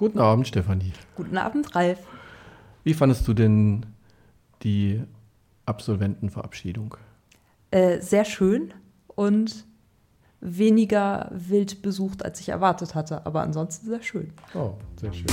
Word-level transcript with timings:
Guten 0.00 0.18
Abend, 0.18 0.48
Stefanie. 0.48 0.94
Guten 1.14 1.36
Abend, 1.36 1.76
Ralf. 1.76 1.98
Wie 2.84 2.94
fandest 2.94 3.28
du 3.28 3.34
denn 3.34 3.84
die 4.62 5.02
Absolventenverabschiedung? 5.66 6.96
Äh, 7.70 8.00
sehr 8.00 8.24
schön 8.24 8.72
und 9.08 9.66
weniger 10.40 11.28
wild 11.34 11.82
besucht, 11.82 12.24
als 12.24 12.40
ich 12.40 12.48
erwartet 12.48 12.94
hatte, 12.94 13.26
aber 13.26 13.42
ansonsten 13.42 13.88
sehr 13.88 14.02
schön. 14.02 14.32
Oh, 14.54 14.72
sehr 14.98 15.12
schön. 15.12 15.26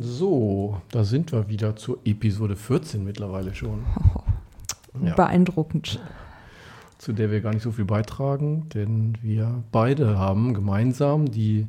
So, 0.00 0.80
da 0.90 1.04
sind 1.04 1.32
wir 1.32 1.48
wieder 1.48 1.74
zur 1.76 1.98
Episode 2.04 2.56
14 2.56 3.04
mittlerweile 3.04 3.54
schon. 3.54 3.84
Ja. 5.02 5.14
Beeindruckend. 5.14 6.00
Zu 6.96 7.12
der 7.12 7.30
wir 7.30 7.42
gar 7.42 7.52
nicht 7.52 7.62
so 7.62 7.70
viel 7.70 7.84
beitragen, 7.84 8.66
denn 8.70 9.18
wir 9.20 9.62
beide 9.70 10.18
haben 10.18 10.54
gemeinsam 10.54 11.30
die 11.30 11.66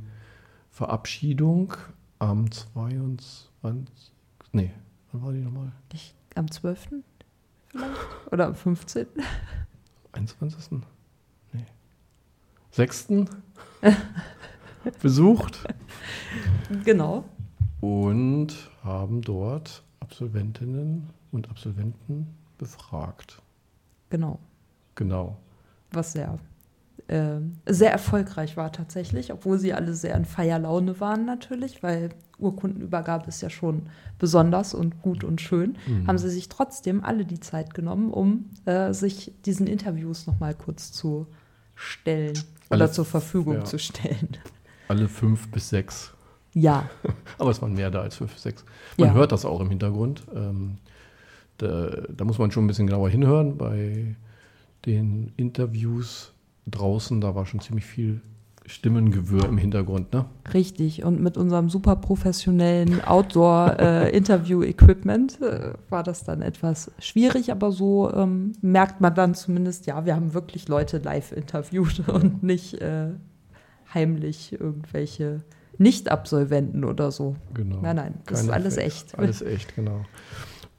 Verabschiedung 0.72 1.74
am 2.20 2.50
22. 2.50 3.52
Nee, 4.54 4.72
wann 5.12 5.22
war 5.22 5.34
die 5.34 5.40
nochmal? 5.40 5.74
Ich, 5.92 6.16
am 6.36 6.50
12. 6.50 6.88
vielleicht? 7.68 8.08
Oder 8.32 8.48
am 8.48 8.56
15. 8.56 9.08
21. 10.14 10.80
Nee. 11.52 11.66
6. 12.72 13.08
besucht 15.02 15.66
Genau. 16.86 17.26
Und 17.82 18.56
haben 18.84 19.22
dort 19.22 19.84
Absolventinnen 20.00 21.10
und 21.32 21.50
Absolventen 21.50 22.28
befragt. 22.58 23.42
Genau. 24.10 24.40
Genau. 24.96 25.38
Was 25.92 26.14
sehr, 26.14 26.40
äh, 27.08 27.40
sehr 27.66 27.92
erfolgreich 27.92 28.58
war 28.58 28.72
tatsächlich, 28.72 29.32
obwohl 29.32 29.60
sie 29.60 29.74
alle 29.74 29.94
sehr 29.94 30.16
in 30.16 30.26
Feierlaune 30.26 31.00
waren 31.00 31.26
natürlich, 31.26 31.84
weil 31.84 32.10
Urkundenübergabe 32.40 33.28
ist 33.28 33.42
ja 33.42 33.50
schon 33.50 33.84
besonders 34.20 34.74
und 34.74 35.02
gut 35.02 35.24
und 35.24 35.42
schön, 35.42 35.78
Mhm. 35.88 36.08
haben 36.08 36.18
sie 36.18 36.30
sich 36.30 36.50
trotzdem 36.50 37.04
alle 37.04 37.26
die 37.26 37.40
Zeit 37.40 37.74
genommen, 37.74 38.12
um 38.12 38.50
äh, 38.66 38.94
sich 38.94 39.34
diesen 39.46 39.68
Interviews 39.68 40.28
nochmal 40.28 40.54
kurz 40.56 40.92
zu 40.92 41.28
stellen 41.76 42.38
Alle 42.70 42.84
oder 42.86 42.92
zur 42.92 43.06
Verfügung 43.06 43.56
ja. 43.56 43.66
zu 43.66 43.78
stellen. 43.80 44.30
Alle 44.88 45.08
fünf 45.08 45.50
bis 45.52 45.70
sechs. 45.70 46.14
Ja, 46.60 46.90
Aber 47.38 47.52
es 47.52 47.62
waren 47.62 47.74
mehr 47.74 47.92
da 47.92 48.02
als 48.02 48.16
fünf 48.16 48.36
sechs. 48.38 48.66
Man 48.98 49.10
Ja. 49.10 49.14
hört 49.14 49.32
das 49.32 49.46
auch 49.46 49.62
im 49.62 49.70
Hintergrund. 49.70 50.24
Ähm, 50.36 50.78
da, 51.58 51.90
da 52.16 52.26
muss 52.26 52.40
man 52.40 52.52
schon 52.52 52.66
ein 52.66 52.68
bisschen 52.68 52.88
genauer 52.88 53.10
hinhören. 53.10 53.58
Bei 53.58 54.16
den 54.86 55.32
Interviews 55.38 56.34
draußen, 56.66 57.22
da 57.22 57.36
war 57.36 57.46
schon 57.46 57.60
ziemlich 57.60 57.86
viel 57.86 58.22
Stimmengewirr 58.66 59.46
im 59.46 59.58
Hintergrund. 59.58 60.12
Ne? 60.14 60.26
Richtig. 60.54 61.04
Und 61.04 61.22
mit 61.22 61.38
unserem 61.38 61.70
super 61.70 61.96
professionellen 61.96 63.04
Outdoor-Interview-Equipment 63.04 65.42
äh, 65.46 65.74
war 65.90 66.04
das 66.04 66.24
dann 66.24 66.42
etwas 66.42 66.92
schwierig, 67.00 67.52
aber 67.52 67.72
so 67.72 68.12
ähm, 68.14 68.54
merkt 68.62 69.00
man 69.02 69.14
dann 69.16 69.36
zumindest, 69.36 69.86
ja, 69.86 70.06
wir 70.06 70.16
haben 70.16 70.34
wirklich 70.34 70.68
Leute 70.68 70.98
live 70.98 71.32
interviewt 71.32 72.08
und 72.10 72.44
nicht 72.44 72.74
äh, 72.82 73.10
heimlich 73.94 74.60
irgendwelche 74.60 75.42
Nicht-Absolventen 75.78 76.84
oder 76.84 77.12
so. 77.12 77.36
Genau. 77.54 77.80
Nein, 77.82 77.96
nein, 77.98 78.14
das 78.26 78.42
ist 78.42 78.46
Keine 78.48 78.54
alles 78.62 78.76
Fakes. 78.76 78.86
echt. 78.88 79.20
Alles 79.20 79.42
echt, 79.42 79.76
genau. 79.76 80.06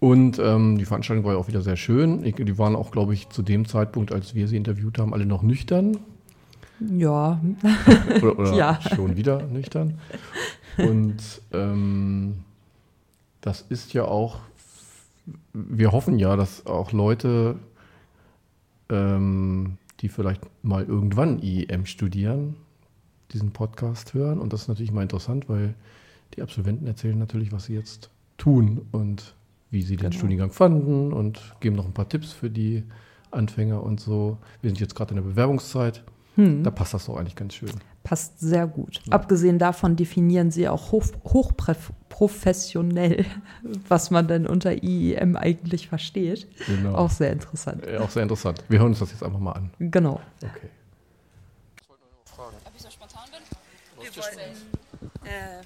Und 0.01 0.39
ähm, 0.39 0.79
die 0.79 0.85
Veranstaltung 0.85 1.25
war 1.25 1.33
ja 1.35 1.39
auch 1.39 1.49
wieder 1.49 1.61
sehr 1.61 1.77
schön. 1.77 2.25
Ich, 2.25 2.37
die 2.37 2.59
waren 2.59 2.77
auch, 2.77 2.91
glaube 2.93 3.15
ich, 3.15 3.29
zu 3.31 3.43
dem 3.43 3.67
Zeitpunkt, 3.67 4.13
als 4.13 4.35
wir 4.35 4.47
sie 4.49 4.57
interviewt 4.57 4.99
haben, 4.99 5.13
alle 5.13 5.27
noch 5.27 5.43
nüchtern. 5.43 5.99
Ja, 6.81 7.41
Oder, 8.23 8.39
oder 8.39 8.55
Ja. 8.55 8.79
schon 8.95 9.17
wieder 9.17 9.43
nüchtern. 9.43 9.99
Und 10.77 11.17
ähm, 11.53 12.45
das 13.41 13.63
ist 13.69 13.93
ja 13.95 14.05
auch, 14.05 14.39
wir 15.53 15.91
hoffen 15.91 16.21
ja, 16.21 16.37
dass 16.37 16.67
auch 16.67 16.93
Leute, 16.93 17.57
ähm, 18.89 19.79
die 20.01 20.09
vielleicht 20.09 20.43
mal 20.63 20.85
irgendwann 20.85 21.41
IEM 21.43 21.87
studieren, 21.87 22.55
diesen 23.33 23.53
Podcast 23.53 24.15
hören. 24.15 24.39
Und 24.39 24.53
das 24.53 24.63
ist 24.63 24.69
natürlich 24.69 24.93
mal 24.93 25.03
interessant, 25.03 25.49
weil 25.49 25.75
die 26.35 26.43
Absolventen 26.43 26.87
erzählen 26.87 27.19
natürlich, 27.19 27.53
was 27.53 27.65
sie 27.65 27.75
jetzt 27.75 28.11
tun 28.37 28.87
und 28.93 29.35
wie 29.71 29.83
sie 29.83 29.97
den 29.97 30.11
Genau. 30.11 30.19
Studiengang 30.19 30.51
fanden 30.53 31.13
und 31.13 31.41
geben 31.61 31.77
noch 31.77 31.85
ein 31.87 31.93
paar 31.93 32.09
Tipps 32.09 32.33
für 32.33 32.51
die 32.51 32.85
Anfänger 33.31 33.83
und 33.83 34.01
so. 34.01 34.39
Wir 34.63 34.71
sind 34.71 34.81
jetzt 34.81 34.95
gerade 34.95 35.11
in 35.11 35.17
der 35.17 35.23
Bewerbungszeit. 35.29 36.03
hm, 36.37 36.63
Da 36.63 36.71
passt 36.71 36.95
das 36.95 37.05
doch 37.07 37.17
eigentlich 37.19 37.37
ganz 37.37 37.55
schön. 37.55 37.71
passt 38.03 38.41
sehr 38.41 38.67
gut. 38.67 39.03
Abgesehen 39.11 39.59
davon 39.59 39.97
definieren 39.97 40.51
sie 40.51 40.67
auch 40.69 40.93
hoch, 40.93 41.05
hochprofessionell, 41.25 43.27
was 43.89 44.11
man 44.11 44.27
denn 44.29 44.47
unter 44.47 44.83
IEM 44.83 45.37
eigentlich 45.37 45.89
versteht. 45.89 46.47
Genau. 46.67 46.95
Auch 46.95 47.11
sehr 47.11 47.33
interessant. 47.33 47.87
Auch 47.99 48.09
sehr 48.09 48.23
interessant. 48.23 48.65
Wir 48.71 48.79
hören 48.79 48.89
uns 48.89 49.01
das 49.01 49.11
jetzt 49.11 49.23
einfach 49.23 49.41
mal 49.41 49.53
an. 49.53 49.71
Genau. 49.79 50.21
Okay. 50.43 50.69
Ob 52.39 52.73
ich 52.75 52.83
so 52.83 52.91
spontan 52.91 53.25
bin? 53.31 54.07
Äh, 54.19 55.61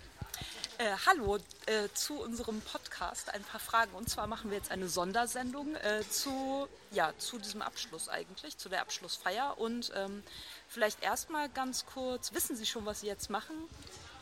äh, 0.77 0.97
hallo 1.07 1.37
äh, 1.65 1.89
zu 1.95 2.21
unserem 2.21 2.61
Podcast 2.61 3.33
ein 3.33 3.43
paar 3.45 3.61
Fragen. 3.61 3.93
Und 3.95 4.11
zwar 4.11 4.27
machen 4.27 4.51
wir 4.51 4.59
jetzt 4.59 4.71
eine 4.71 4.89
Sondersendung 4.89 5.75
äh, 5.77 6.03
zu, 6.11 6.69
ja, 6.91 7.13
zu 7.17 7.39
diesem 7.39 7.63
Abschluss 7.63 8.11
eigentlich, 8.11 8.59
zu 8.59 8.69
der 8.69 8.83
Abschlussfeier. 8.83 9.57
Und 9.57 9.91
ähm, 9.97 10.23
vielleicht 10.69 11.03
erstmal 11.03 11.49
ganz 11.49 11.87
kurz, 11.87 12.35
wissen 12.35 12.55
Sie 12.55 12.67
schon, 12.67 12.85
was 12.85 13.01
Sie 13.01 13.07
jetzt 13.07 13.31
machen? 13.31 13.57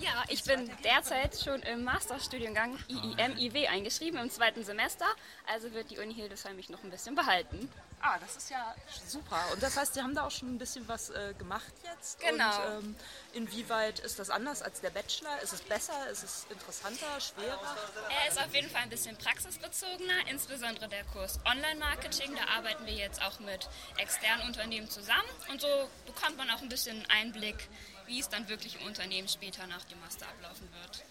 Ja, 0.00 0.24
ich 0.28 0.42
bin 0.44 0.70
derzeit 0.82 1.38
schon 1.38 1.60
im 1.62 1.84
Masterstudiengang 1.84 2.78
IIM 2.88 3.36
IW 3.36 3.68
eingeschrieben 3.68 4.18
im 4.18 4.30
zweiten 4.30 4.64
Semester. 4.64 5.04
Also 5.46 5.72
wird 5.72 5.90
die 5.90 5.98
Uni 5.98 6.14
Hildesheim 6.14 6.56
mich 6.56 6.70
noch 6.70 6.82
ein 6.82 6.90
bisschen 6.90 7.14
behalten. 7.14 7.70
Ah, 8.02 8.18
das 8.18 8.34
ist 8.34 8.48
ja 8.48 8.74
super. 9.06 9.38
Und 9.52 9.62
das 9.62 9.76
heißt, 9.76 9.92
Sie 9.92 10.00
haben 10.00 10.14
da 10.14 10.24
auch 10.24 10.30
schon 10.30 10.54
ein 10.54 10.58
bisschen 10.58 10.88
was 10.88 11.10
äh, 11.10 11.34
gemacht 11.38 11.70
jetzt? 11.84 12.18
Genau. 12.20 12.78
Und 12.78 12.84
ähm, 12.84 12.96
inwieweit 13.34 13.98
ist 13.98 14.18
das 14.18 14.30
anders 14.30 14.62
als 14.62 14.80
der 14.80 14.88
Bachelor? 14.88 15.38
Ist 15.42 15.52
es 15.52 15.60
besser? 15.60 16.08
Ist 16.08 16.22
es 16.22 16.46
interessanter? 16.48 17.20
Schwerer? 17.20 17.76
Er 18.22 18.30
ist 18.30 18.40
auf 18.40 18.54
jeden 18.54 18.70
Fall 18.70 18.82
ein 18.82 18.88
bisschen 18.88 19.18
praxisbezogener, 19.18 20.28
insbesondere 20.30 20.88
der 20.88 21.04
Kurs 21.12 21.40
Online-Marketing. 21.44 22.34
Da 22.36 22.56
arbeiten 22.56 22.86
wir 22.86 22.94
jetzt 22.94 23.20
auch 23.22 23.38
mit 23.40 23.68
externen 23.98 24.46
Unternehmen 24.46 24.88
zusammen 24.88 25.28
und 25.50 25.60
so 25.60 25.68
bekommt 26.06 26.38
man 26.38 26.48
auch 26.48 26.62
ein 26.62 26.70
bisschen 26.70 27.04
Einblick, 27.10 27.68
wie 28.10 28.18
es 28.18 28.28
dann 28.28 28.48
wirklich 28.48 28.78
im 28.80 28.86
Unternehmen 28.88 29.28
später 29.28 29.66
nach 29.68 29.84
dem 29.84 30.00
Master 30.00 30.26
ablaufen 30.26 30.68
wird. 30.82 31.04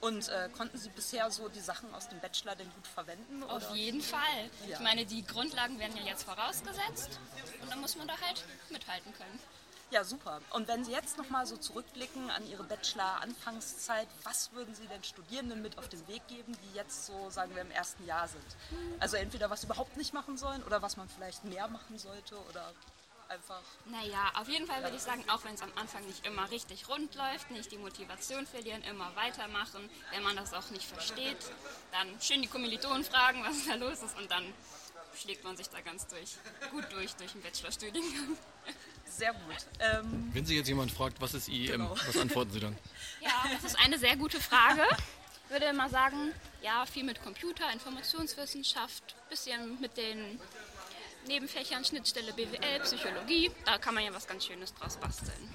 Und 0.00 0.28
äh, 0.28 0.48
konnten 0.56 0.78
Sie 0.78 0.88
bisher 0.90 1.28
so 1.32 1.48
die 1.48 1.60
Sachen 1.60 1.92
aus 1.92 2.08
dem 2.08 2.20
Bachelor 2.20 2.54
denn 2.54 2.72
gut 2.72 2.86
verwenden? 2.86 3.42
Auf 3.42 3.66
oder? 3.66 3.74
jeden 3.74 4.00
Fall. 4.00 4.20
Ja. 4.68 4.76
Ich 4.76 4.80
meine, 4.80 5.04
die 5.04 5.26
Grundlagen 5.26 5.80
werden 5.80 5.96
ja 5.96 6.04
jetzt 6.04 6.22
vorausgesetzt 6.22 7.18
und 7.60 7.68
dann 7.68 7.80
muss 7.80 7.96
man 7.96 8.06
da 8.06 8.14
halt 8.20 8.44
mithalten 8.70 9.12
können. 9.14 9.40
Ja, 9.90 10.04
super. 10.04 10.40
Und 10.50 10.68
wenn 10.68 10.84
Sie 10.84 10.92
jetzt 10.92 11.18
nochmal 11.18 11.46
so 11.46 11.56
zurückblicken 11.56 12.30
an 12.30 12.46
Ihre 12.48 12.62
Bachelor-Anfangszeit, 12.62 14.06
was 14.22 14.52
würden 14.52 14.74
Sie 14.76 14.86
den 14.86 15.02
Studierenden 15.02 15.62
mit 15.62 15.78
auf 15.78 15.88
den 15.88 16.06
Weg 16.06 16.24
geben, 16.28 16.56
die 16.62 16.76
jetzt 16.76 17.06
so, 17.06 17.30
sagen 17.30 17.54
wir, 17.54 17.62
im 17.62 17.70
ersten 17.72 18.06
Jahr 18.06 18.28
sind? 18.28 18.44
Also 19.00 19.16
entweder 19.16 19.50
was 19.50 19.64
überhaupt 19.64 19.96
nicht 19.96 20.12
machen 20.14 20.36
sollen 20.36 20.62
oder 20.62 20.82
was 20.82 20.98
man 20.98 21.08
vielleicht 21.08 21.44
mehr 21.44 21.66
machen 21.66 21.98
sollte 21.98 22.36
oder 22.50 22.72
einfach. 23.28 23.60
Naja, 23.86 24.30
auf 24.34 24.48
jeden 24.48 24.66
Fall 24.66 24.82
würde 24.82 24.96
ich 24.96 25.02
sagen, 25.02 25.24
auch 25.28 25.44
wenn 25.44 25.54
es 25.54 25.62
am 25.62 25.72
Anfang 25.76 26.04
nicht 26.06 26.26
immer 26.26 26.50
richtig 26.50 26.88
rund 26.88 27.14
läuft, 27.14 27.50
nicht 27.50 27.70
die 27.70 27.78
Motivation 27.78 28.46
verlieren, 28.46 28.82
immer 28.84 29.14
weitermachen. 29.16 29.88
Wenn 30.12 30.22
man 30.22 30.36
das 30.36 30.52
auch 30.54 30.70
nicht 30.70 30.84
versteht, 30.86 31.36
dann 31.92 32.20
schön 32.20 32.42
die 32.42 32.48
Kommilitonen 32.48 33.04
fragen, 33.04 33.42
was 33.44 33.66
da 33.66 33.74
los 33.74 34.02
ist 34.02 34.16
und 34.16 34.30
dann 34.30 34.44
schlägt 35.20 35.44
man 35.44 35.56
sich 35.56 35.68
da 35.68 35.80
ganz 35.80 36.06
durch, 36.06 36.36
gut 36.70 36.84
durch, 36.92 37.12
durch 37.16 37.32
den 37.32 37.42
Bachelorstudiengang. 37.42 38.36
Sehr 39.04 39.32
gut. 39.32 39.56
Ähm, 39.80 40.30
Wenn 40.32 40.44
Sie 40.46 40.56
jetzt 40.56 40.68
jemand 40.68 40.92
fragt, 40.92 41.20
was 41.20 41.34
ist 41.34 41.48
IEM, 41.48 41.72
Genau. 41.72 41.96
was 42.06 42.16
antworten 42.16 42.52
Sie 42.52 42.60
dann? 42.60 42.76
Ja, 43.20 43.30
das 43.52 43.64
ist 43.72 43.78
eine 43.84 43.98
sehr 43.98 44.16
gute 44.16 44.40
Frage. 44.40 44.82
Ich 45.44 45.50
würde 45.50 45.72
mal 45.72 45.88
sagen, 45.90 46.32
ja, 46.62 46.84
viel 46.86 47.04
mit 47.04 47.22
Computer, 47.22 47.72
Informationswissenschaft, 47.72 49.16
bisschen 49.30 49.80
mit 49.80 49.96
den 49.96 50.38
Nebenfächern, 51.28 51.84
Schnittstelle 51.84 52.32
BWL, 52.32 52.80
Psychologie. 52.82 53.50
Da 53.64 53.78
kann 53.78 53.94
man 53.94 54.04
ja 54.04 54.12
was 54.12 54.26
ganz 54.26 54.46
Schönes 54.46 54.74
draus 54.74 54.96
basteln. 54.96 55.54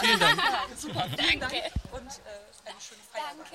Vielen 0.00 0.20
Dank. 0.20 0.40
Super, 0.76 1.08
vielen 1.18 1.40
Dank 1.40 1.52
und 1.92 2.08
äh, 2.08 2.68
eine 2.68 2.80
schöne 2.80 3.02
Feierabend. 3.10 3.46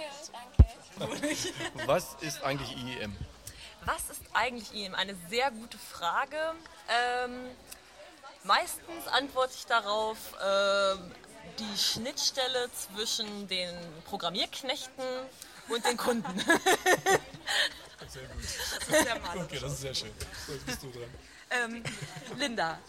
danke. 0.97 1.87
Was 1.87 2.15
ist 2.21 2.43
eigentlich 2.43 2.75
IEM? 2.77 3.15
Was 3.85 4.09
ist 4.09 4.21
eigentlich 4.33 4.73
ihm? 4.73 4.95
Eine 4.95 5.15
sehr 5.29 5.51
gute 5.51 5.77
Frage. 5.77 6.37
Ähm, 6.89 7.47
meistens 8.43 9.07
antworte 9.07 9.53
ich 9.57 9.65
darauf 9.65 10.17
ähm, 10.43 11.11
die 11.59 11.77
Schnittstelle 11.77 12.69
zwischen 12.73 13.47
den 13.47 13.75
Programmierknechten 14.05 15.03
und 15.69 15.85
den 15.85 15.97
Kunden. 15.97 16.41
Okay, 19.35 19.59
das 19.59 19.73
ist 19.73 19.81
sehr 19.81 19.93
schön. 19.93 20.11
So, 20.47 20.53
jetzt 20.53 20.65
bist 20.65 20.83
du 20.83 20.91
dran. 20.91 21.09
Ähm, 21.51 21.83
Linda, 22.37 22.79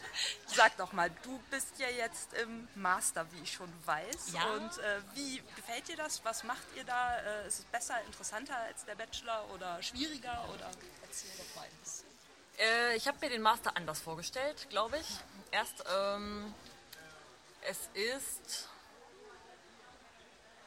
sag 0.47 0.77
doch 0.77 0.93
mal, 0.93 1.11
du 1.23 1.39
bist 1.51 1.79
ja 1.79 1.89
jetzt 1.89 2.33
im 2.35 2.69
Master, 2.75 3.27
wie 3.33 3.43
ich 3.43 3.53
schon 3.53 3.71
weiß. 3.85 4.33
Ja. 4.33 4.45
Und 4.55 4.79
äh, 4.79 5.01
wie 5.15 5.43
gefällt 5.55 5.89
dir 5.89 5.97
das? 5.97 6.25
Was 6.25 6.45
macht 6.45 6.65
ihr 6.77 6.85
da? 6.85 7.19
Äh, 7.19 7.49
ist 7.49 7.61
es 7.61 7.65
besser, 7.67 7.95
interessanter 8.07 8.57
als 8.57 8.85
der 8.85 8.95
Bachelor 8.95 9.51
oder 9.53 9.83
schwieriger? 9.83 10.49
Oder 10.55 10.71
erzähl 11.03 11.31
doch 11.37 11.57
mal 11.57 11.65
ein 11.67 11.77
bisschen. 11.83 12.07
Äh, 12.59 12.97
ich 12.97 13.07
habe 13.07 13.19
mir 13.21 13.31
den 13.31 13.43
Master 13.43 13.77
anders 13.77 14.01
vorgestellt, 14.01 14.69
glaube 14.71 14.99
ich. 14.99 15.07
Erst, 15.51 15.85
ähm, 15.95 16.55
es 17.63 17.91
ist 17.95 18.69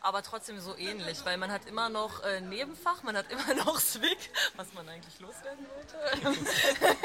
aber 0.02 0.24
trotzdem 0.24 0.60
so 0.60 0.76
ähnlich, 0.78 1.24
weil 1.26 1.38
man 1.38 1.52
hat 1.52 1.66
immer 1.66 1.90
noch 1.90 2.24
äh, 2.24 2.42
Nebenfach, 2.42 3.04
man 3.04 3.18
hat 3.18 3.26
immer 3.32 3.54
noch 3.56 3.80
SWIG, 3.80 4.18
was 4.56 4.74
man 4.74 4.88
eigentlich 4.88 5.20
loswerden 5.20 5.66
wollte. 5.76 6.38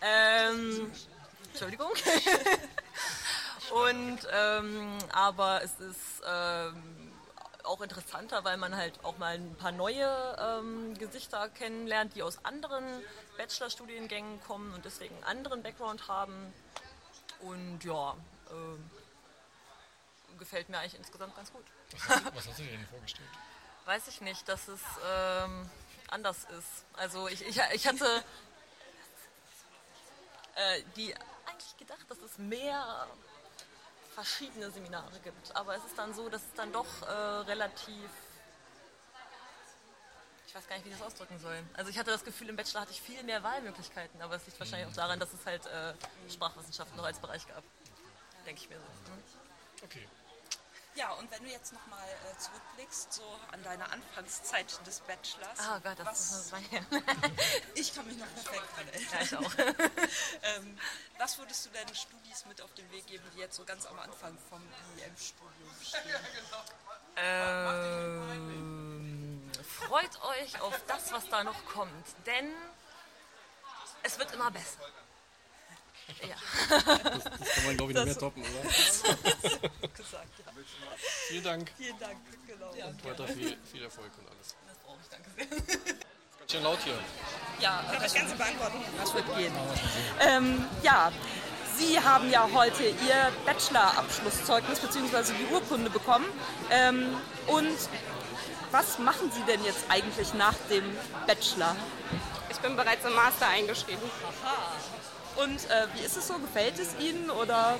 ähm, 0.00 0.92
Entschuldigung. 1.50 1.90
Und 3.70 4.18
ähm, 4.32 4.98
aber 5.12 5.62
es 5.62 5.80
ist 5.80 6.22
ähm, 6.28 7.12
auch 7.64 7.80
interessanter, 7.80 8.44
weil 8.44 8.56
man 8.56 8.76
halt 8.76 9.04
auch 9.04 9.16
mal 9.18 9.34
ein 9.34 9.54
paar 9.56 9.72
neue 9.72 10.06
ähm, 10.38 10.94
Gesichter 10.98 11.48
kennenlernt, 11.48 12.14
die 12.14 12.22
aus 12.22 12.44
anderen 12.44 12.84
Bachelorstudiengängen 13.36 14.42
kommen 14.42 14.74
und 14.74 14.84
deswegen 14.84 15.14
einen 15.16 15.24
anderen 15.24 15.62
Background 15.62 16.08
haben. 16.08 16.52
Und 17.40 17.82
ja, 17.84 18.14
ähm, 18.50 18.90
gefällt 20.38 20.68
mir 20.68 20.78
eigentlich 20.78 20.96
insgesamt 20.96 21.34
ganz 21.36 21.52
gut. 21.52 21.64
Was 21.92 22.08
hast, 22.08 22.24
du, 22.24 22.34
was 22.34 22.48
hast 22.48 22.58
du 22.58 22.62
dir 22.62 22.70
denn 22.72 22.86
vorgestellt? 22.86 23.28
Weiß 23.84 24.08
ich 24.08 24.20
nicht, 24.20 24.48
dass 24.48 24.68
es 24.68 24.80
ähm, 25.06 25.70
anders 26.08 26.44
ist. 26.58 26.84
Also 26.94 27.28
ich, 27.28 27.46
ich, 27.46 27.60
ich 27.72 27.86
hatte 27.86 28.24
äh, 30.54 30.82
die 30.96 31.14
eigentlich 31.14 31.76
gedacht, 31.76 32.04
dass 32.08 32.18
es 32.18 32.38
mehr 32.38 33.06
verschiedene 34.14 34.70
Seminare 34.70 35.18
gibt. 35.22 35.54
Aber 35.54 35.76
es 35.76 35.84
ist 35.84 35.98
dann 35.98 36.14
so, 36.14 36.28
dass 36.28 36.42
es 36.42 36.52
dann 36.54 36.72
doch 36.72 37.02
äh, 37.02 37.12
relativ 37.12 38.10
ich 40.54 40.58
weiß 40.58 40.68
gar 40.68 40.76
nicht, 40.76 40.84
wie 40.84 40.90
ich 40.90 40.98
das 40.98 41.04
ausdrücken 41.08 41.36
soll. 41.40 41.60
Also 41.72 41.90
ich 41.90 41.98
hatte 41.98 42.12
das 42.12 42.24
Gefühl, 42.24 42.48
im 42.48 42.54
Bachelor 42.54 42.82
hatte 42.82 42.92
ich 42.92 43.02
viel 43.02 43.20
mehr 43.24 43.42
Wahlmöglichkeiten, 43.42 44.22
aber 44.22 44.36
es 44.36 44.46
liegt 44.46 44.60
wahrscheinlich 44.60 44.88
auch 44.88 44.94
daran, 44.94 45.18
dass 45.18 45.32
es 45.32 45.44
halt 45.44 45.66
äh, 45.66 45.94
Sprachwissenschaften 46.30 46.96
noch 46.96 47.02
als 47.02 47.18
Bereich 47.18 47.44
gab. 47.48 47.64
Denke 48.46 48.60
ich 48.60 48.70
mir 48.70 48.78
so. 48.78 48.84
Hm? 48.84 49.22
Okay. 49.82 50.08
Ja, 50.96 51.10
und 51.14 51.28
wenn 51.30 51.42
du 51.42 51.50
jetzt 51.50 51.72
nochmal 51.72 52.06
äh, 52.08 52.38
zurückblickst, 52.38 53.12
so 53.12 53.24
an 53.50 53.60
deine 53.64 53.90
Anfangszeit 53.90 54.86
des 54.86 55.00
Bachelors. 55.00 55.58
Ah 55.58 55.80
Gott, 55.82 55.98
das 55.98 56.06
was, 56.06 56.30
ist 56.46 56.54
her. 56.70 56.86
Ich 57.74 57.92
kann 57.92 58.06
mich 58.06 58.16
noch 58.16 58.32
perfekt 58.32 58.62
dran 58.76 58.88
erinnern. 58.88 59.08
Ja, 59.12 59.20
ich 59.22 59.36
auch. 59.36 59.52
ähm, 60.56 60.78
was 61.18 61.36
würdest 61.38 61.66
du 61.66 61.70
deinen 61.70 61.94
Studis 61.94 62.46
mit 62.46 62.60
auf 62.62 62.72
den 62.74 62.88
Weg 62.92 63.06
geben, 63.08 63.24
die 63.34 63.40
jetzt 63.40 63.56
so 63.56 63.64
ganz 63.64 63.86
am 63.86 63.98
Anfang 63.98 64.38
vom 64.48 64.62
IEM-Studium 64.98 65.74
stehen? 65.82 66.14
Ähm, 67.16 68.54
freut 69.80 70.22
euch 70.22 70.60
auf 70.60 70.80
das, 70.86 71.10
was 71.12 71.28
da 71.28 71.42
noch 71.42 71.64
kommt, 71.66 72.06
denn 72.26 72.54
es 74.04 74.16
wird 74.18 74.32
immer 74.32 74.50
besser. 74.52 74.78
Ja. 76.22 76.36
Das 76.68 77.24
kann 77.54 77.64
man, 77.66 77.76
glaube 77.76 77.92
ich, 77.92 77.98
nicht 77.98 78.06
mehr 78.06 78.18
toppen, 78.18 78.42
oder? 78.42 78.62
Gesagt, 79.94 80.28
ja. 80.38 80.52
Vielen 81.28 81.44
Dank. 81.44 81.72
Vielen 81.76 81.98
Dank, 81.98 82.16
genau. 82.46 82.70
Und 82.70 83.04
weiter 83.04 83.28
viel, 83.28 83.56
viel 83.70 83.82
Erfolg 83.82 84.10
und 84.18 84.28
alles. 84.28 84.54
Das 84.66 84.78
brauche 84.78 84.98
ich, 85.02 85.08
danke 85.08 85.30
sehr. 85.36 85.94
Ganz 86.38 86.52
schön 86.52 86.62
laut 86.62 86.78
hier. 86.84 86.98
Ja, 87.60 87.82
das 88.00 88.14
Ganze 88.14 88.34
beantworten. 88.36 88.78
Das 88.98 89.14
wird 89.14 89.36
gehen. 89.36 89.52
Ähm, 90.20 90.64
ja, 90.82 91.12
Sie 91.76 91.98
haben 91.98 92.30
ja 92.30 92.48
heute 92.52 92.84
Ihr 92.84 93.32
Bachelor-Abschlusszeugnis 93.46 94.78
bzw. 94.80 95.32
die 95.32 95.52
Urkunde 95.52 95.90
bekommen. 95.90 96.26
Ähm, 96.70 97.16
und 97.46 97.76
was 98.70 98.98
machen 98.98 99.30
Sie 99.32 99.42
denn 99.42 99.64
jetzt 99.64 99.84
eigentlich 99.88 100.34
nach 100.34 100.54
dem 100.70 100.84
Bachelor? 101.26 101.74
Ich 102.50 102.58
bin 102.58 102.76
bereits 102.76 103.04
im 103.04 103.14
Master 103.14 103.48
eingeschrieben. 103.48 104.02
Und 105.36 105.70
äh, 105.70 105.86
wie 105.94 106.04
ist 106.04 106.16
es 106.16 106.28
so? 106.28 106.34
Gefällt 106.38 106.78
es 106.78 106.94
Ihnen? 107.00 107.30
Oder 107.30 107.76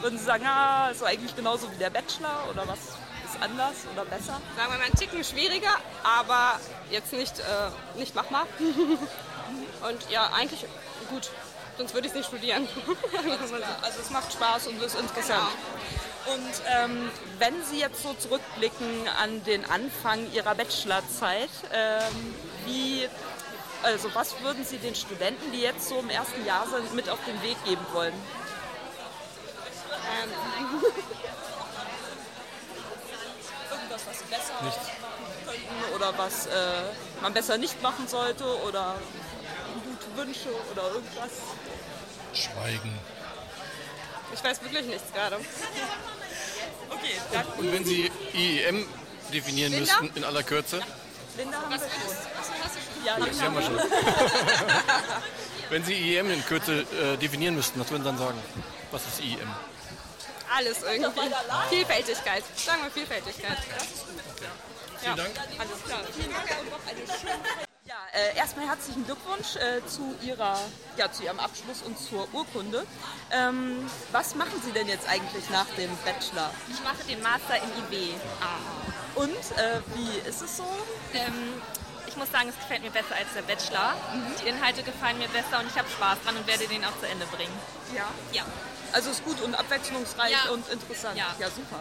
würden 0.00 0.18
Sie 0.18 0.24
sagen, 0.24 0.46
ah, 0.46 0.90
ist 0.90 1.00
so 1.00 1.04
eigentlich 1.04 1.34
genauso 1.36 1.70
wie 1.70 1.76
der 1.76 1.90
Bachelor? 1.90 2.48
Oder 2.50 2.66
was 2.66 2.78
ist 2.78 3.42
anders 3.42 3.74
oder 3.92 4.04
besser? 4.04 4.40
Sagen 4.56 4.72
wir 4.72 4.78
mal 4.78 4.84
einen 4.84 4.94
Ticken 4.94 5.22
schwieriger, 5.22 5.74
aber 6.02 6.58
jetzt 6.90 7.12
nicht, 7.12 7.38
äh, 7.40 7.98
nicht 7.98 8.14
machbar. 8.14 8.46
Und 9.88 10.10
ja, 10.10 10.30
eigentlich 10.34 10.64
gut. 11.10 11.30
Sonst 11.76 11.94
würde 11.94 12.08
ich 12.08 12.12
es 12.12 12.18
nicht 12.18 12.28
studieren. 12.28 12.68
Also 13.82 14.00
es 14.00 14.10
macht 14.10 14.32
Spaß 14.32 14.66
und 14.66 14.82
ist 14.82 14.98
interessant. 14.98 15.48
Und 16.26 16.62
ähm, 16.76 17.10
wenn 17.38 17.54
Sie 17.64 17.78
jetzt 17.78 18.02
so 18.02 18.12
zurückblicken 18.14 19.08
an 19.22 19.42
den 19.44 19.64
Anfang 19.64 20.30
Ihrer 20.32 20.54
Bachelorzeit, 20.54 21.48
ähm, 21.72 22.34
wie, 22.66 23.08
also 23.82 24.14
was 24.14 24.40
würden 24.42 24.64
Sie 24.64 24.78
den 24.78 24.94
Studenten, 24.94 25.52
die 25.52 25.60
jetzt 25.60 25.88
so 25.88 25.98
im 26.00 26.10
ersten 26.10 26.44
Jahr 26.44 26.66
sind, 26.68 26.94
mit 26.94 27.08
auf 27.08 27.18
den 27.26 27.40
Weg 27.42 27.56
geben 27.64 27.84
wollen? 27.92 28.14
Ähm, 30.22 30.30
Irgendwas, 33.70 34.02
was 34.06 34.18
Sie 34.18 34.24
besser 34.26 34.54
machen 34.62 34.74
könnten 35.46 35.94
oder 35.94 36.18
was 36.18 36.46
äh, 36.46 36.82
man 37.20 37.32
besser 37.34 37.58
nicht 37.58 37.82
machen 37.82 38.08
sollte 38.08 38.44
oder 38.64 38.96
gute 39.84 40.16
Wünsche 40.16 40.48
oder 40.72 40.88
irgendwas? 40.94 41.30
Schweigen. 42.34 42.98
ich 44.34 44.44
weiß 44.44 44.62
wirklich 44.62 44.86
nichts 44.86 45.12
gerade. 45.12 45.36
Okay, 46.90 47.20
dann 47.32 47.46
Und 47.58 47.72
wenn 47.72 47.84
Sie 47.84 48.10
IEM 48.34 48.86
definieren 49.32 49.72
Linda? 49.72 50.00
müssten 50.00 50.16
in 50.16 50.24
aller 50.24 50.42
Kürze, 50.42 50.80
Linda 51.36 51.60
haben 51.60 51.70
wir 51.70 51.78
schon. 51.78 51.88
Ja, 53.08 53.16
das 53.18 53.42
haben 53.42 53.54
wir 53.54 53.62
schon. 53.62 53.78
wenn 55.70 55.82
Sie 55.84 55.94
IEM 55.94 56.30
in 56.30 56.44
Kürze 56.44 56.80
äh, 56.80 57.16
definieren 57.16 57.54
müssten, 57.54 57.80
was 57.80 57.90
würden 57.90 58.02
Sie 58.02 58.08
dann 58.08 58.18
sagen? 58.18 58.38
Was 58.90 59.06
ist 59.06 59.20
IEM? 59.20 59.48
Alles 60.54 60.82
irgendwie. 60.82 61.20
Vielfältigkeit. 61.70 62.42
Sagen 62.54 62.82
wir 62.82 62.90
Vielfältigkeit. 62.90 63.56
Vielen 65.00 65.16
Dank. 65.16 65.30
Alles 65.58 65.84
klar. 65.84 66.00
Vielen 66.14 66.32
Dank 66.32 66.50
und 66.60 66.70
noch 66.70 66.86
eine 66.86 67.00
schöne 67.18 67.42
Ja, 67.84 67.96
äh, 68.12 68.36
erstmal 68.36 68.66
herzlichen 68.66 69.06
Glückwunsch 69.06 69.56
äh, 69.56 69.86
zu, 69.86 70.14
ihrer, 70.22 70.58
ja, 70.98 71.10
zu 71.10 71.22
Ihrem 71.22 71.40
Abschluss 71.40 71.80
und 71.82 71.98
zur 71.98 72.28
Urkunde. 72.34 72.84
Ähm, 73.30 73.88
was 74.12 74.34
machen 74.34 74.60
Sie 74.64 74.72
denn 74.72 74.88
jetzt 74.88 75.08
eigentlich 75.08 75.48
nach 75.48 75.66
dem 75.78 75.90
Bachelor? 76.04 76.50
Ich 76.70 76.82
mache 76.82 77.02
den 77.08 77.22
Master 77.22 77.56
in 77.56 77.96
IW. 77.96 78.12
Und 79.14 79.58
äh, 79.58 79.80
wie 79.94 80.28
ist 80.28 80.42
es 80.42 80.58
so? 80.58 80.64
Ähm, 81.14 81.62
ich 82.08 82.16
muss 82.16 82.30
sagen, 82.32 82.48
es 82.48 82.56
gefällt 82.56 82.82
mir 82.82 82.90
besser 82.90 83.14
als 83.14 83.28
der 83.36 83.42
Bachelor. 83.42 83.94
Die 84.42 84.48
Inhalte 84.48 84.82
gefallen 84.82 85.18
mir 85.18 85.28
besser 85.28 85.60
und 85.60 85.68
ich 85.68 85.76
habe 85.78 85.88
Spaß 85.88 86.18
dran 86.24 86.36
und 86.36 86.46
werde 86.46 86.66
den 86.66 86.84
auch 86.84 86.98
zu 86.98 87.06
Ende 87.06 87.26
bringen. 87.26 87.52
Ja. 87.94 88.08
Ja. 88.32 88.44
Also 88.92 89.10
ist 89.10 89.24
gut 89.24 89.40
und 89.42 89.54
abwechslungsreich 89.54 90.32
Ja. 90.32 90.50
und 90.50 90.66
interessant. 90.68 91.16
Ja. 91.16 91.26
super. 91.50 91.80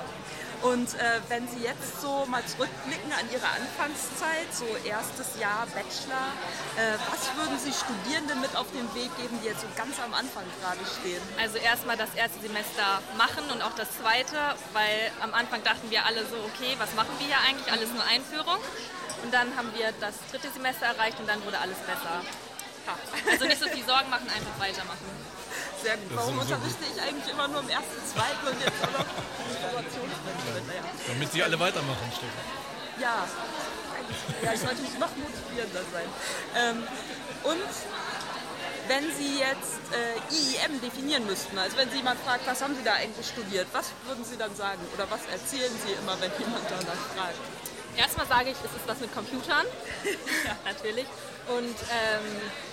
Und 0.62 0.94
äh, 0.96 1.22
wenn 1.30 1.48
Sie 1.48 1.62
jetzt 1.62 2.02
so 2.02 2.26
mal 2.26 2.44
zurückblicken 2.46 3.12
an 3.14 3.30
Ihre 3.32 3.46
Anfangszeit, 3.46 4.50
so 4.52 4.66
erstes 4.84 5.40
Jahr 5.40 5.68
Bachelor, 5.68 6.34
äh, 6.78 6.98
was 7.14 7.30
würden 7.38 7.60
Sie 7.60 7.72
Studierenden 7.72 8.42
mit 8.42 8.56
auf 8.56 8.66
den 8.72 8.88
Weg 8.96 9.16
geben, 9.18 9.38
die 9.42 9.48
jetzt 9.48 9.62
so 9.62 9.68
ganz 9.76 10.00
am 10.00 10.14
Anfang 10.14 10.44
gerade 10.60 10.82
stehen? 11.00 11.22
Also 11.40 11.58
erstmal 11.58 11.96
das 11.96 12.10
erste 12.16 12.42
Semester 12.42 13.02
machen 13.18 13.46
und 13.54 13.62
auch 13.62 13.74
das 13.78 13.88
zweite, 14.02 14.58
weil 14.74 15.12
am 15.22 15.34
Anfang 15.34 15.64
dachten 15.64 15.90
wir 15.92 16.06
alle 16.06 16.26
so, 16.26 16.38
okay, 16.50 16.74
was 16.80 16.94
machen 16.96 17.14
wir 17.20 17.28
hier 17.28 17.42
eigentlich? 17.48 17.72
Alles 17.72 17.94
nur 17.94 18.04
Einführung. 18.04 18.58
Und 19.24 19.34
dann 19.34 19.56
haben 19.58 19.70
wir 19.76 19.94
das 20.02 20.16
dritte 20.32 20.50
Semester 20.50 20.88
erreicht 20.88 21.20
und 21.20 21.28
dann 21.30 21.44
wurde 21.46 21.60
alles 21.60 21.78
besser. 21.86 22.22
Ja. 22.86 22.96
Also 23.30 23.46
nicht 23.46 23.60
so 23.60 23.68
viel 23.68 23.86
Sorgen 23.86 24.10
machen, 24.10 24.30
einfach 24.30 24.58
weitermachen. 24.60 25.06
Sehr 25.84 25.98
gut. 25.98 26.16
Warum 26.16 26.40
unterrichte 26.40 26.86
ich 26.90 27.02
eigentlich 27.02 27.28
immer 27.32 27.48
nur 27.48 27.62
im 27.62 27.70
ersten, 27.70 28.02
zweiten 28.06 28.48
und 28.48 28.60
jetzt 28.60 28.80
auch 28.82 28.94
noch 28.98 29.06
Informationsmanagement? 29.06 30.68
Naja. 30.68 30.82
Damit 31.08 31.32
Sie 31.32 31.44
alle 31.44 31.60
weitermachen, 31.60 32.12
Stefan. 32.12 32.46
Ja, 33.00 33.28
ja, 34.42 34.54
ich 34.54 34.60
sollte 34.60 34.82
mich 34.82 34.98
noch 34.98 35.12
motivierender 35.16 35.84
sein. 35.94 36.10
Ähm, 36.56 36.88
und 37.44 37.70
wenn 38.88 39.04
Sie 39.16 39.40
jetzt 39.40 39.84
äh, 39.92 40.18
IEM 40.34 40.82
definieren 40.82 41.26
müssten, 41.26 41.58
also 41.58 41.78
wenn 41.78 41.90
Sie 41.92 41.98
jemand 41.98 42.20
fragt, 42.22 42.48
was 42.48 42.62
haben 42.62 42.76
Sie 42.76 42.84
da 42.84 42.94
eigentlich 42.94 43.28
studiert, 43.28 43.68
was 43.74 43.92
würden 44.06 44.24
Sie 44.24 44.38
dann 44.38 44.56
sagen? 44.56 44.80
Oder 44.96 45.06
was 45.12 45.22
erzählen 45.32 45.72
Sie 45.86 45.94
immer, 45.94 46.20
wenn 46.22 46.32
jemand 46.40 46.64
danach 46.70 47.04
fragt? 47.16 47.38
Erstmal 47.98 48.28
sage 48.28 48.52
ich, 48.52 48.58
es 48.58 48.72
ist 48.72 48.88
was 48.88 49.00
mit 49.00 49.14
Computern. 49.14 49.66
ja, 50.46 50.56
natürlich. 50.66 51.06
Und 51.48 51.76
ähm, 51.90 52.26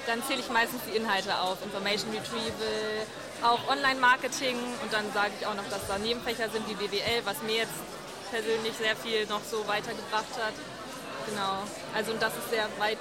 dann 0.07 0.23
zähle 0.25 0.41
ich 0.41 0.51
meistens 0.51 0.83
die 0.87 0.97
Inhalte 0.97 1.39
auf. 1.39 1.63
Information 1.65 2.11
Retrieval, 2.13 3.07
auch 3.43 3.69
Online-Marketing. 3.69 4.57
Und 4.83 4.93
dann 4.93 5.11
sage 5.15 5.33
ich 5.41 5.47
auch 5.47 5.55
noch, 5.55 5.69
dass 5.71 5.87
da 5.89 5.99
Nebenfächer 5.99 6.51
sind 6.51 6.69
wie 6.69 6.75
BWL, 6.75 7.25
was 7.25 7.43
mir 7.43 7.65
jetzt 7.65 7.79
persönlich 8.31 8.75
sehr 8.77 8.97
viel 8.97 9.27
noch 9.27 9.43
so 9.45 9.67
weitergebracht 9.67 10.35
hat. 10.37 10.55
Genau. 11.27 11.63
Also 11.95 12.13
und 12.13 12.21
dass 12.21 12.33
es 12.37 12.51
sehr 12.51 12.69
weit 12.79 12.99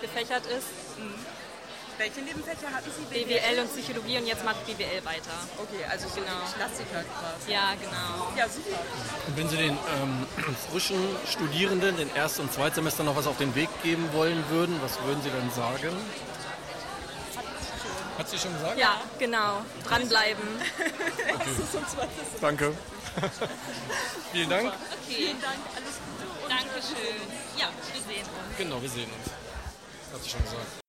gefächert 0.00 0.46
ist. 0.46 0.66
Welche 2.00 2.22
Nebenfächer 2.22 2.72
hatten 2.72 2.90
Sie? 2.96 3.04
BWL 3.12 3.60
und 3.60 3.68
Psychologie 3.76 4.16
und 4.16 4.26
jetzt 4.26 4.42
mache 4.42 4.56
ich 4.66 4.74
BWL 4.74 5.04
weiter. 5.04 5.36
Okay, 5.58 5.84
also 5.84 6.08
so 6.08 6.14
Genau. 6.14 6.32
die 6.48 6.52
Klassiker 6.54 7.04
quasi. 7.04 7.52
Ja, 7.52 7.74
genau. 7.74 8.32
Ja, 8.38 8.48
super. 8.48 8.80
Und 9.26 9.36
wenn 9.36 9.48
Sie 9.50 9.58
den 9.58 9.72
ähm, 9.72 10.26
frischen 10.70 10.96
Studierenden, 11.30 11.98
den 11.98 12.08
Erst- 12.14 12.40
und 12.40 12.50
Zweitsemester 12.54 13.04
noch 13.04 13.16
was 13.16 13.26
auf 13.26 13.36
den 13.36 13.54
Weg 13.54 13.68
geben 13.82 14.08
wollen 14.14 14.42
würden, 14.48 14.80
was 14.80 14.98
würden 15.04 15.20
Sie 15.22 15.28
dann 15.28 15.50
sagen? 15.50 15.94
Hat 18.16 18.28
sie 18.30 18.38
schon 18.38 18.54
gesagt? 18.54 18.78
Ja, 18.78 19.02
genau. 19.18 19.60
Dranbleiben. 19.86 20.42
Danke. 22.40 22.72
Vielen 24.32 24.48
Dank. 24.48 24.72
Vielen 25.06 25.40
Dank, 25.42 25.58
alles 25.76 25.96
Gute. 26.06 26.48
Dankeschön. 26.48 27.20
Ja, 27.58 27.68
wir 27.92 28.00
sehen 28.00 28.24
uns. 28.24 28.56
Genau, 28.56 28.80
wir 28.80 28.88
sehen 28.88 29.10
uns. 29.10 29.32
Hat 30.14 30.22
sie 30.24 30.30
schon 30.30 30.42
gesagt. 30.44 30.80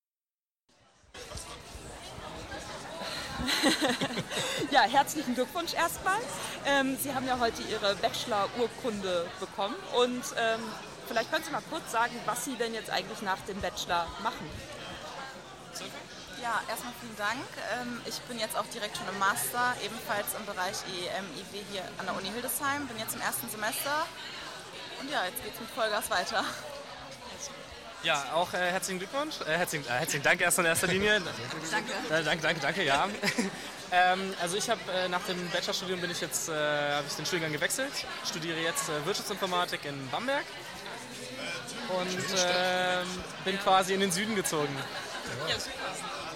Ja, 4.72 4.82
herzlichen 4.84 5.36
Glückwunsch 5.36 5.74
erstmal. 5.74 6.18
Ähm, 6.66 6.98
Sie 7.02 7.14
haben 7.14 7.28
ja 7.28 7.40
heute 7.40 7.62
Ihre 7.64 7.96
Bachelor-Urkunde 7.96 9.26
bekommen 9.40 9.76
und 9.96 10.24
ähm, 10.38 10.62
vielleicht 11.08 11.32
können 11.32 11.44
Sie 11.44 11.52
mal 11.52 11.62
kurz 11.70 11.92
sagen, 11.92 12.14
was 12.26 12.46
Sie 12.46 12.56
denn 12.56 12.74
jetzt 12.74 12.90
eigentlich 12.90 13.22
nach 13.22 13.40
dem 13.48 13.60
Bachelor 13.60 14.08
machen. 14.24 14.50
Ja, 16.42 16.62
erstmal 16.70 16.94
vielen 17.02 17.18
Dank. 17.18 17.46
Ähm, 17.80 18.02
Ich 18.06 18.20
bin 18.22 18.40
jetzt 18.40 18.58
auch 18.58 18.66
direkt 18.74 18.98
schon 18.98 19.08
im 19.10 19.20
Master, 19.20 19.76
ebenfalls 19.84 20.28
im 20.40 20.46
Bereich 20.46 20.78
EEM, 20.90 21.26
IW 21.38 21.64
hier 21.72 21.84
an 22.00 22.06
der 22.06 22.16
Uni 22.16 22.30
Hildesheim. 22.32 22.88
Bin 22.88 22.98
jetzt 22.98 23.16
im 23.16 23.22
ersten 23.22 23.50
Semester. 23.50 24.08
Und 25.00 25.10
ja, 25.12 25.26
jetzt 25.26 25.44
geht's 25.44 25.60
mit 25.60 25.70
Vollgas 25.70 26.10
weiter. 26.10 26.44
Ja, 28.04 28.26
auch 28.34 28.52
äh, 28.54 28.58
herzlichen 28.58 28.98
Glückwunsch. 28.98 29.42
Äh, 29.42 29.58
herzlichen, 29.58 29.86
äh, 29.86 29.92
herzlichen 29.92 30.24
Dank 30.24 30.42
erst 30.42 30.58
in 30.58 30.66
erster 30.66 30.88
Linie. 30.88 31.22
Danke. 31.72 31.92
Äh, 32.10 32.24
danke, 32.24 32.42
danke, 32.42 32.60
danke, 32.60 32.84
ja. 32.84 33.08
ähm, 33.92 34.34
also 34.42 34.58
ich 34.58 34.70
habe 34.70 34.80
äh, 34.92 35.08
nach 35.08 35.22
dem 35.24 35.50
Bachelorstudium 35.50 36.02
bin 36.02 36.10
ich 36.10 36.20
jetzt, 36.20 36.50
äh, 36.50 36.54
habe 36.54 37.06
ich 37.08 37.14
den 37.14 37.26
Studiengang 37.26 37.54
gewechselt, 37.54 37.92
studiere 38.26 38.60
jetzt 38.60 38.90
Wirtschaftsinformatik 39.06 39.86
in 39.86 40.10
Bamberg 40.10 40.46
und 41.90 42.26
ähm, 42.38 43.08
bin 43.46 43.60
quasi 43.60 43.94
in 43.94 44.00
den 44.00 44.12
Süden 44.12 44.36
gezogen. 44.36 44.76
Ja, 45.48 45.60
super. 45.60 45.76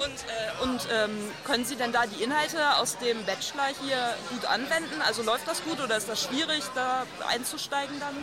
Und, 0.03 0.69
und 0.69 0.87
ähm, 0.91 1.31
können 1.45 1.65
Sie 1.65 1.77
denn 1.77 1.91
da 1.91 2.05
die 2.05 2.21
Inhalte 2.21 2.75
aus 2.75 2.97
dem 2.99 3.25
Bachelor 3.25 3.69
hier 3.81 4.13
gut 4.29 4.45
anwenden? 4.45 5.01
Also 5.01 5.23
läuft 5.23 5.47
das 5.47 5.63
gut 5.63 5.79
oder 5.79 5.97
ist 5.97 6.09
das 6.09 6.23
schwierig, 6.23 6.63
da 6.75 7.05
einzusteigen 7.27 7.99
dann? 7.99 8.15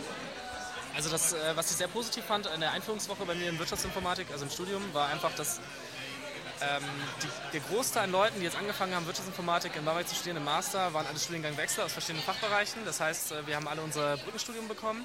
Also 0.95 1.11
das, 1.11 1.33
äh, 1.33 1.39
was 1.55 1.71
ich 1.71 1.77
sehr 1.77 1.89
positiv 1.89 2.25
fand 2.25 2.47
in 2.47 2.61
der 2.61 2.73
Einführungswoche 2.73 3.25
bei 3.25 3.35
mir 3.35 3.49
in 3.49 3.59
Wirtschaftsinformatik, 3.59 4.27
also 4.31 4.45
im 4.45 4.51
Studium, 4.51 4.83
war 4.93 5.09
einfach, 5.09 5.35
dass 5.35 5.61
ähm, 6.61 6.85
die, 7.23 7.53
der 7.53 7.61
Großteil 7.61 8.05
an 8.05 8.13
Leuten, 8.13 8.39
die 8.39 8.45
jetzt 8.45 8.57
angefangen 8.57 8.95
haben, 8.95 9.07
Wirtschaftsinformatik 9.07 9.75
in 9.77 9.85
Bamberg 9.85 10.07
zu 10.07 10.15
studieren, 10.15 10.37
im 10.37 10.45
Master, 10.45 10.93
waren 10.93 11.07
alle 11.07 11.19
Studiengangwechsler 11.19 11.85
aus 11.85 11.93
verschiedenen 11.93 12.25
Fachbereichen. 12.25 12.85
Das 12.85 13.01
heißt, 13.01 13.33
äh, 13.33 13.47
wir 13.47 13.57
haben 13.57 13.69
alle 13.69 13.83
unser 13.83 14.17
Brückenstudium 14.19 14.69
bekommen 14.69 15.05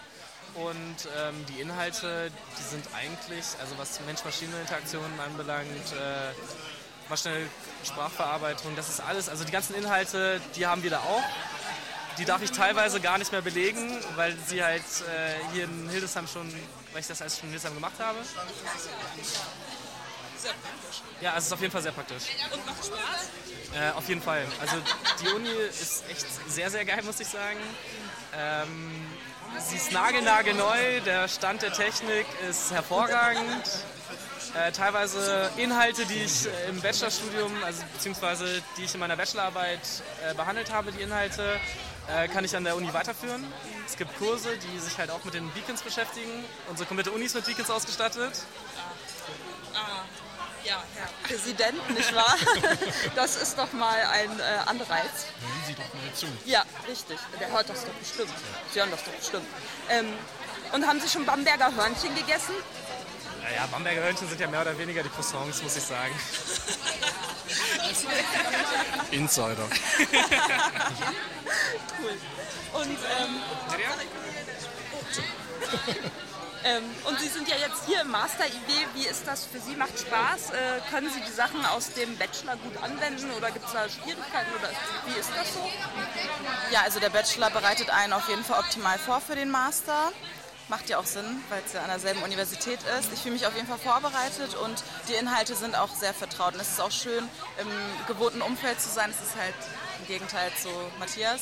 und 0.55 1.09
ähm, 1.17 1.45
die 1.49 1.61
Inhalte, 1.61 2.31
die 2.57 2.63
sind 2.63 2.85
eigentlich, 2.95 3.45
also 3.59 3.77
was 3.77 3.99
Mensch-Maschinen-Interaktionen 4.05 5.19
anbelangt, 5.19 5.67
äh, 5.93 6.33
maschinelle 7.09 7.47
Sprachverarbeitung, 7.83 8.75
das 8.75 8.89
ist 8.89 8.99
alles, 8.99 9.29
also 9.29 9.43
die 9.43 9.51
ganzen 9.51 9.75
Inhalte, 9.75 10.41
die 10.55 10.65
haben 10.65 10.83
wir 10.83 10.89
da 10.89 10.99
auch. 10.99 11.23
Die 12.17 12.25
darf 12.25 12.41
ich 12.41 12.51
teilweise 12.51 12.99
gar 12.99 13.17
nicht 13.17 13.31
mehr 13.31 13.41
belegen, 13.41 13.97
weil 14.15 14.35
sie 14.47 14.63
halt 14.63 14.81
äh, 14.81 15.53
hier 15.53 15.65
in 15.65 15.89
Hildesheim 15.89 16.27
schon, 16.27 16.51
weil 16.91 17.01
ich 17.01 17.07
das 17.07 17.21
alles 17.21 17.37
schon 17.37 17.49
in 17.49 17.51
Hildesheim 17.51 17.75
gemacht 17.75 17.99
habe. 17.99 18.17
Ja, 21.21 21.31
also 21.31 21.39
es 21.39 21.45
ist 21.45 21.53
auf 21.53 21.61
jeden 21.61 21.71
Fall 21.71 21.81
sehr 21.81 21.91
praktisch. 21.91 22.23
Und 22.53 22.65
macht 22.65 22.85
Spaß? 22.85 23.95
Auf 23.95 24.07
jeden 24.07 24.21
Fall. 24.21 24.45
Also 24.59 24.77
die 25.21 25.27
Uni 25.29 25.49
ist 25.49 26.03
echt 26.09 26.25
sehr, 26.49 26.71
sehr 26.71 26.85
geil, 26.85 27.03
muss 27.03 27.19
ich 27.19 27.27
sagen. 27.27 27.59
Ähm, 28.35 29.07
sie 29.59 29.75
ist 29.75 29.91
nagelnagelneu, 29.91 31.01
der 31.01 31.27
Stand 31.27 31.61
der 31.61 31.73
Technik 31.73 32.25
ist 32.49 32.71
hervorragend. 32.71 33.63
Äh, 34.57 34.71
teilweise 34.71 35.51
Inhalte, 35.57 36.05
die 36.05 36.23
ich 36.23 36.47
äh, 36.47 36.69
im 36.69 36.81
Bachelorstudium, 36.81 37.51
also 37.63 37.83
beziehungsweise 37.93 38.63
die 38.75 38.85
ich 38.85 38.93
in 38.93 38.99
meiner 38.99 39.15
Bachelorarbeit 39.15 39.81
äh, 40.25 40.33
behandelt 40.33 40.71
habe, 40.71 40.91
die 40.91 41.01
Inhalte, 41.01 41.59
äh, 42.07 42.27
kann 42.27 42.43
ich 42.43 42.55
an 42.55 42.63
der 42.63 42.75
Uni 42.75 42.91
weiterführen. 42.91 43.45
Es 43.85 43.97
gibt 43.97 44.17
Kurse, 44.17 44.49
die 44.57 44.79
sich 44.79 44.97
halt 44.97 45.11
auch 45.11 45.23
mit 45.23 45.35
den 45.35 45.47
Beacons 45.51 45.83
beschäftigen. 45.83 46.43
Unsere 46.69 46.87
komplette 46.87 47.11
Uni 47.11 47.25
ist 47.25 47.35
mit 47.35 47.45
Beacons 47.45 47.69
ausgestattet. 47.69 48.31
Ah, 49.75 50.05
ja, 50.63 50.81
Herr 50.95 51.09
Präsident, 51.27 51.89
nicht 51.95 52.15
wahr? 52.15 52.35
Das 53.15 53.39
ist 53.39 53.59
doch 53.59 53.71
mal 53.73 53.99
ein 54.11 54.39
äh, 54.39 54.43
Anreiz. 54.65 55.27
Hören 55.39 55.63
Sie 55.67 55.73
doch 55.73 55.93
mal 55.93 56.13
zu. 56.15 56.25
Ja, 56.45 56.63
richtig. 56.87 57.19
Der 57.39 57.51
hört 57.51 57.69
das 57.69 57.85
doch 57.85 57.93
bestimmt. 57.93 58.33
Sie 58.73 58.79
hören 58.79 58.89
das 58.89 59.03
doch 59.03 59.13
bestimmt. 59.13 59.45
Ähm, 59.89 60.13
und 60.73 60.87
haben 60.87 60.99
Sie 60.99 61.09
schon 61.09 61.25
Bamberger 61.25 61.75
Hörnchen 61.75 62.15
gegessen? 62.15 62.55
Naja, 63.49 63.65
Bamberger 63.71 64.01
Hörnchen 64.01 64.27
sind 64.27 64.41
ja 64.41 64.47
mehr 64.47 64.61
oder 64.61 64.77
weniger 64.77 65.01
die 65.03 65.09
Croissants, 65.09 65.63
muss 65.63 65.77
ich 65.77 65.83
sagen. 65.83 66.13
Insider. 69.11 69.69
cool. 71.97 72.17
Und, 72.73 72.97
ähm, 73.19 73.41
ähm, 76.65 76.83
und 77.05 77.19
Sie 77.21 77.29
sind 77.29 77.47
ja 77.47 77.55
jetzt 77.55 77.85
hier 77.85 78.01
im 78.01 78.11
Master-IW. 78.11 78.85
Wie 78.95 79.07
ist 79.07 79.25
das 79.25 79.45
für 79.45 79.59
Sie? 79.59 79.77
Macht 79.77 79.97
Spaß? 79.97 80.49
Äh, 80.49 80.81
können 80.91 81.09
Sie 81.09 81.21
die 81.21 81.31
Sachen 81.31 81.65
aus 81.67 81.93
dem 81.93 82.17
Bachelor 82.17 82.57
gut 82.57 82.75
anwenden 82.83 83.31
oder 83.31 83.49
gibt 83.51 83.65
es 83.65 83.71
da 83.71 83.87
Schwierigkeiten? 83.87 84.51
Oder 84.59 84.71
wie 85.05 85.17
ist 85.17 85.29
das 85.33 85.53
so? 85.53 85.69
Ja, 86.71 86.81
also 86.81 86.99
der 86.99 87.11
Bachelor 87.11 87.49
bereitet 87.49 87.89
einen 87.91 88.11
auf 88.11 88.27
jeden 88.27 88.43
Fall 88.43 88.59
optimal 88.59 88.99
vor 88.99 89.21
für 89.21 89.35
den 89.35 89.49
Master. 89.49 90.11
Macht 90.69 90.89
ja 90.89 90.97
auch 90.97 91.05
Sinn, 91.05 91.25
weil 91.47 91.61
es 91.65 91.71
ja 91.71 91.81
an 91.81 91.87
derselben 91.87 92.21
Universität 92.23 92.79
ist. 92.99 93.13
Ich 93.13 93.21
fühle 93.21 93.35
mich 93.35 93.47
auf 93.47 93.55
jeden 93.55 93.67
Fall 93.67 93.77
vorbereitet 93.77 94.53
und 94.55 94.83
die 95.07 95.13
Inhalte 95.13 95.55
sind 95.55 95.75
auch 95.75 95.93
sehr 95.95 96.13
vertraut. 96.13 96.55
Und 96.55 96.59
es 96.59 96.71
ist 96.71 96.81
auch 96.81 96.91
schön, 96.91 97.23
im 97.61 97.67
gewohnten 98.07 98.41
Umfeld 98.41 98.81
zu 98.81 98.89
sein. 98.89 99.09
Es 99.09 99.25
ist 99.25 99.37
halt 99.37 99.55
im 99.99 100.07
Gegenteil 100.07 100.51
zu 100.61 100.69
Matthias. 100.99 101.41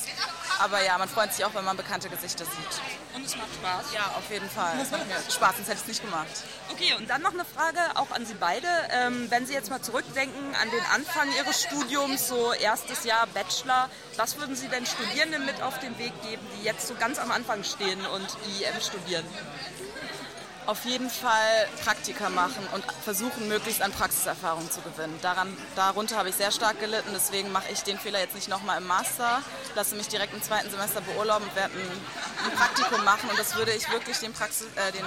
Aber 0.58 0.82
ja, 0.82 0.96
man 0.98 1.08
freut 1.08 1.32
sich 1.32 1.44
auch, 1.44 1.54
wenn 1.54 1.64
man 1.64 1.76
bekannte 1.76 2.08
Gesichter 2.08 2.44
sieht. 2.44 3.14
Und 3.14 3.24
es 3.24 3.36
macht 3.36 3.52
Spaß? 3.54 3.92
Ja, 3.94 4.12
auf 4.16 4.30
jeden 4.30 4.48
Fall. 4.48 4.72
Es 4.80 4.90
macht 4.90 5.06
mir 5.06 5.16
Spaß, 5.16 5.56
sonst 5.56 5.68
hätte 5.68 5.74
ich 5.74 5.82
es 5.82 5.86
nicht 5.86 6.02
gemacht. 6.02 6.26
Okay, 6.70 6.94
und 6.94 7.08
dann 7.10 7.22
noch 7.22 7.32
eine 7.32 7.44
Frage 7.44 7.78
auch 7.94 8.10
an 8.10 8.24
Sie 8.24 8.34
beide. 8.34 8.68
Ähm, 8.90 9.30
wenn 9.30 9.46
Sie 9.46 9.52
jetzt 9.52 9.70
mal 9.70 9.80
zurückdenken 9.82 10.54
an 10.60 10.70
den 10.70 10.84
Anfang 10.94 11.28
Ihres 11.36 11.62
Studiums, 11.62 12.28
so 12.28 12.52
erstes 12.52 13.04
Jahr 13.04 13.26
Bachelor, 13.28 13.90
was 14.16 14.38
würden 14.38 14.56
Sie 14.56 14.68
denn 14.68 14.86
Studierenden 14.86 15.44
mit 15.44 15.60
auf 15.62 15.78
den 15.80 15.98
Weg 15.98 16.12
geben, 16.22 16.46
die 16.58 16.64
jetzt 16.64 16.86
so 16.86 16.94
ganz 16.94 17.18
am 17.18 17.30
Anfang 17.30 17.62
stehen 17.64 18.04
und 18.06 18.28
IEM 18.58 18.80
studieren? 18.80 19.24
Auf 20.66 20.84
jeden 20.84 21.08
Fall 21.08 21.68
Praktika 21.84 22.28
machen 22.28 22.66
und 22.74 22.84
versuchen, 23.04 23.46
möglichst 23.46 23.82
an 23.82 23.92
Praxiserfahrung 23.92 24.68
zu 24.68 24.80
gewinnen. 24.80 25.16
Daran, 25.22 25.56
darunter 25.76 26.16
habe 26.16 26.28
ich 26.28 26.34
sehr 26.34 26.50
stark 26.50 26.80
gelitten, 26.80 27.10
deswegen 27.14 27.52
mache 27.52 27.70
ich 27.72 27.84
den 27.84 27.98
Fehler 27.98 28.18
jetzt 28.18 28.34
nicht 28.34 28.48
nochmal 28.48 28.78
im 28.78 28.86
Master, 28.88 29.42
lasse 29.76 29.94
mich 29.94 30.08
direkt 30.08 30.34
im 30.34 30.42
zweiten 30.42 30.68
Semester 30.68 31.00
beurlauben 31.02 31.46
und 31.48 31.54
werde 31.54 31.72
ein, 31.72 32.50
ein 32.50 32.56
Praktikum 32.56 33.04
machen 33.04 33.30
und 33.30 33.38
das 33.38 33.54
würde 33.54 33.72
ich 33.74 33.88
wirklich 33.92 34.18
den, 34.18 34.32
Praxis, 34.32 34.66
äh, 34.74 34.90
den 34.90 35.04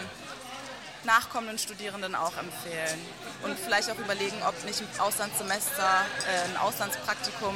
nachkommenden 1.03 1.57
Studierenden 1.57 2.15
auch 2.15 2.37
empfehlen. 2.37 2.99
Und 3.43 3.59
vielleicht 3.59 3.91
auch 3.91 3.97
überlegen, 3.97 4.37
ob 4.47 4.63
nicht 4.63 4.79
ein 4.79 4.99
Auslandssemester, 4.99 6.05
äh, 6.25 6.49
ein 6.51 6.57
Auslandspraktikum 6.57 7.55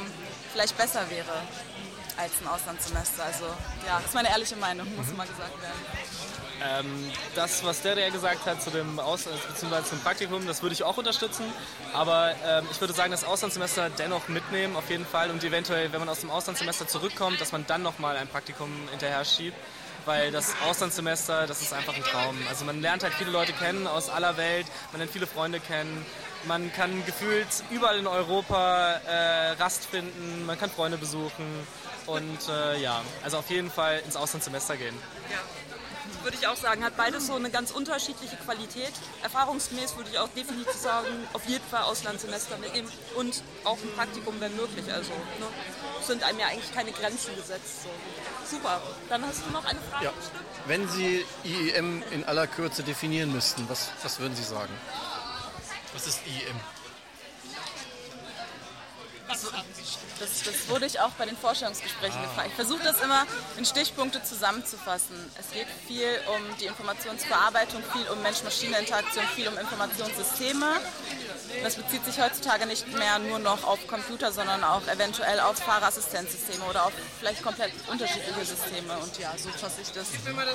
vielleicht 0.52 0.76
besser 0.76 1.08
wäre 1.08 1.42
als 2.18 2.32
ein 2.42 2.48
Auslandssemester. 2.48 3.24
Also 3.24 3.46
ja, 3.86 3.96
das 3.96 4.06
ist 4.06 4.14
meine 4.14 4.28
ehrliche 4.28 4.56
Meinung, 4.56 4.94
muss 4.94 5.06
mal 5.16 5.26
gesagt 5.26 5.60
werden. 5.62 6.43
Ähm, 6.64 7.10
das, 7.34 7.62
was 7.64 7.82
der, 7.82 7.94
der 7.94 8.10
gesagt 8.10 8.46
hat 8.46 8.62
zu 8.62 8.70
dem 8.70 8.98
Aus 8.98 9.24
beziehungsweise 9.24 9.90
zum 9.90 10.00
Praktikum, 10.00 10.46
das 10.46 10.62
würde 10.62 10.72
ich 10.72 10.82
auch 10.82 10.96
unterstützen. 10.96 11.44
Aber 11.92 12.34
ähm, 12.46 12.66
ich 12.70 12.80
würde 12.80 12.94
sagen, 12.94 13.10
das 13.10 13.24
Auslandssemester 13.24 13.90
dennoch 13.90 14.28
mitnehmen, 14.28 14.76
auf 14.76 14.88
jeden 14.88 15.04
Fall. 15.04 15.30
Und 15.30 15.44
eventuell, 15.44 15.92
wenn 15.92 16.00
man 16.00 16.08
aus 16.08 16.20
dem 16.20 16.30
Auslandssemester 16.30 16.88
zurückkommt, 16.88 17.40
dass 17.40 17.52
man 17.52 17.66
dann 17.66 17.82
nochmal 17.82 18.16
ein 18.16 18.28
Praktikum 18.28 18.70
hinterher 18.90 19.24
schiebt. 19.24 19.56
weil 20.06 20.30
das 20.30 20.54
Auslandssemester, 20.66 21.46
das 21.46 21.62
ist 21.62 21.72
einfach 21.72 21.94
ein 21.94 22.02
Traum. 22.02 22.36
Also 22.48 22.64
man 22.64 22.80
lernt 22.80 23.02
halt 23.02 23.14
viele 23.14 23.30
Leute 23.30 23.52
kennen 23.52 23.86
aus 23.86 24.08
aller 24.08 24.36
Welt, 24.36 24.66
man 24.92 25.00
lernt 25.00 25.12
viele 25.12 25.26
Freunde 25.26 25.60
kennen, 25.60 26.04
man 26.46 26.72
kann 26.72 27.04
gefühlt 27.06 27.48
überall 27.70 27.98
in 27.98 28.06
Europa 28.06 29.00
äh, 29.06 29.50
Rast 29.52 29.86
finden, 29.86 30.44
man 30.46 30.58
kann 30.58 30.70
Freunde 30.70 30.98
besuchen 30.98 31.66
und 32.06 32.48
äh, 32.48 32.80
ja, 32.80 33.00
also 33.22 33.38
auf 33.38 33.48
jeden 33.50 33.70
Fall 33.70 34.02
ins 34.04 34.16
Auslandssemester 34.16 34.76
gehen. 34.76 34.94
Ja. 35.30 35.38
Würde 36.24 36.38
ich 36.40 36.46
auch 36.46 36.56
sagen, 36.56 36.82
hat 36.82 36.96
beides 36.96 37.26
so 37.26 37.34
eine 37.34 37.50
ganz 37.50 37.70
unterschiedliche 37.70 38.36
Qualität. 38.36 38.92
Erfahrungsgemäß 39.22 39.94
würde 39.96 40.08
ich 40.10 40.18
auch 40.18 40.30
definitiv 40.30 40.72
sagen, 40.72 41.06
auf 41.34 41.44
jeden 41.46 41.64
Fall 41.66 41.82
Auslandssemester 41.82 42.56
mitnehmen 42.56 42.90
und 43.14 43.42
auch 43.64 43.76
ein 43.76 43.92
Praktikum, 43.94 44.40
wenn 44.40 44.56
möglich. 44.56 44.90
Also 44.90 45.10
ne, 45.10 45.46
sind 46.02 46.22
einem 46.22 46.38
ja 46.38 46.46
eigentlich 46.46 46.72
keine 46.72 46.92
Grenzen 46.92 47.36
gesetzt. 47.36 47.82
So. 47.82 48.56
Super. 48.56 48.80
Dann 49.10 49.22
hast 49.26 49.42
du 49.46 49.50
noch 49.50 49.66
eine 49.66 49.78
Frage 49.90 50.06
Ja. 50.06 50.12
Wenn 50.66 50.88
Sie 50.88 51.26
IEM 51.44 52.02
in 52.10 52.24
aller 52.24 52.46
Kürze 52.46 52.82
definieren 52.82 53.30
müssten, 53.30 53.68
was, 53.68 53.90
was 54.02 54.18
würden 54.18 54.34
Sie 54.34 54.44
sagen? 54.44 54.72
Was 55.92 56.06
ist 56.06 56.20
IEM? 56.26 56.58
Das, 60.20 60.42
das 60.42 60.68
wurde 60.68 60.86
ich 60.86 61.00
auch 61.00 61.10
bei 61.10 61.26
den 61.26 61.36
Vorstellungsgesprächen 61.36 62.20
gefragt. 62.22 62.48
Ich 62.48 62.54
versuche 62.54 62.82
das 62.82 63.00
immer 63.00 63.26
in 63.56 63.64
Stichpunkte 63.64 64.22
zusammenzufassen. 64.22 65.16
Es 65.38 65.50
geht 65.50 65.66
viel 65.86 66.20
um 66.34 66.56
die 66.58 66.66
Informationsverarbeitung, 66.66 67.82
viel 67.92 68.08
um 68.08 68.22
Mensch-Maschine-Interaktion, 68.22 69.24
viel 69.34 69.48
um 69.48 69.58
Informationssysteme. 69.58 70.66
Das 71.62 71.76
bezieht 71.76 72.04
sich 72.04 72.20
heutzutage 72.20 72.66
nicht 72.66 72.86
mehr 72.94 73.18
nur 73.18 73.38
noch 73.38 73.64
auf 73.64 73.86
Computer, 73.86 74.32
sondern 74.32 74.62
auch 74.64 74.86
eventuell 74.88 75.40
auf 75.40 75.56
Fahrerassistenzsysteme 75.58 76.64
oder 76.64 76.86
auf 76.86 76.92
vielleicht 77.18 77.42
komplett 77.42 77.72
unterschiedliche 77.88 78.44
Systeme. 78.44 78.96
Und 78.98 79.18
ja, 79.18 79.32
so 79.36 79.50
fasse 79.50 79.82
ich 79.82 79.92
das 79.92 80.06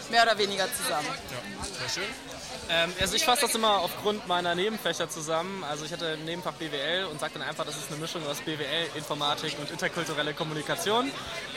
mehr 0.09 0.23
oder 0.23 0.37
weniger 0.37 0.67
zusammen. 0.73 1.07
Ja, 1.07 1.65
sehr 1.79 1.89
schön. 1.89 2.38
Ähm, 2.69 2.93
also 2.99 3.15
ich 3.15 3.25
fasse 3.25 3.41
das 3.41 3.55
immer 3.55 3.79
aufgrund 3.79 4.27
meiner 4.27 4.53
Nebenfächer 4.55 5.09
zusammen. 5.09 5.63
Also 5.63 5.85
ich 5.85 5.91
hatte 5.91 6.17
im 6.19 6.25
Nebenfach 6.25 6.53
BWL 6.53 7.05
und 7.05 7.19
sage 7.19 7.33
dann 7.33 7.43
einfach, 7.43 7.65
das 7.65 7.77
ist 7.77 7.91
eine 7.91 7.99
Mischung 7.99 8.25
aus 8.27 8.41
BWL, 8.41 8.89
Informatik 8.95 9.57
und 9.59 9.71
interkulturelle 9.71 10.33
Kommunikation. 10.33 11.11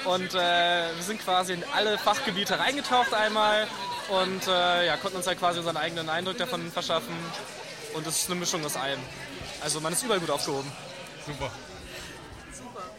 Und 0.04 0.34
äh, 0.34 0.94
wir 0.94 1.02
sind 1.02 1.20
quasi 1.20 1.54
in 1.54 1.64
alle 1.74 1.98
Fachgebiete 1.98 2.58
reingetaucht 2.58 3.12
einmal 3.12 3.66
und 4.08 4.46
äh, 4.46 4.86
ja, 4.86 4.96
konnten 4.96 5.18
uns 5.18 5.26
halt 5.26 5.38
quasi 5.38 5.58
unseren 5.58 5.76
eigenen 5.76 6.08
Eindruck 6.08 6.38
davon 6.38 6.70
verschaffen. 6.70 7.14
Und 7.94 8.06
es 8.06 8.22
ist 8.22 8.30
eine 8.30 8.40
Mischung 8.40 8.64
aus 8.64 8.76
allem. 8.76 9.00
Also 9.62 9.80
man 9.80 9.92
ist 9.92 10.02
überall 10.02 10.20
gut 10.20 10.30
aufgehoben. 10.30 10.70
Super. 11.26 11.50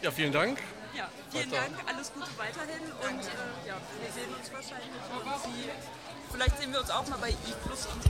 Ja, 0.02 0.10
vielen 0.10 0.32
Dank. 0.32 0.58
Ja, 0.96 1.08
vielen 1.30 1.50
Weiter. 1.50 1.62
Dank, 1.62 1.88
alles 1.88 2.12
Gute 2.12 2.30
weiterhin 2.38 2.84
und 2.86 3.20
äh, 3.20 3.68
ja, 3.68 3.74
wir 4.00 4.12
sehen 4.12 4.30
uns 4.38 4.52
wahrscheinlich 4.52 4.90
und 5.10 5.42
Sie, 5.42 5.68
vielleicht 6.30 6.58
sehen 6.60 6.72
wir 6.72 6.80
uns 6.80 6.90
auch 6.90 7.08
mal 7.08 7.18
bei 7.20 7.30
I 7.30 7.54
Plus 7.66 7.86
und 7.86 8.02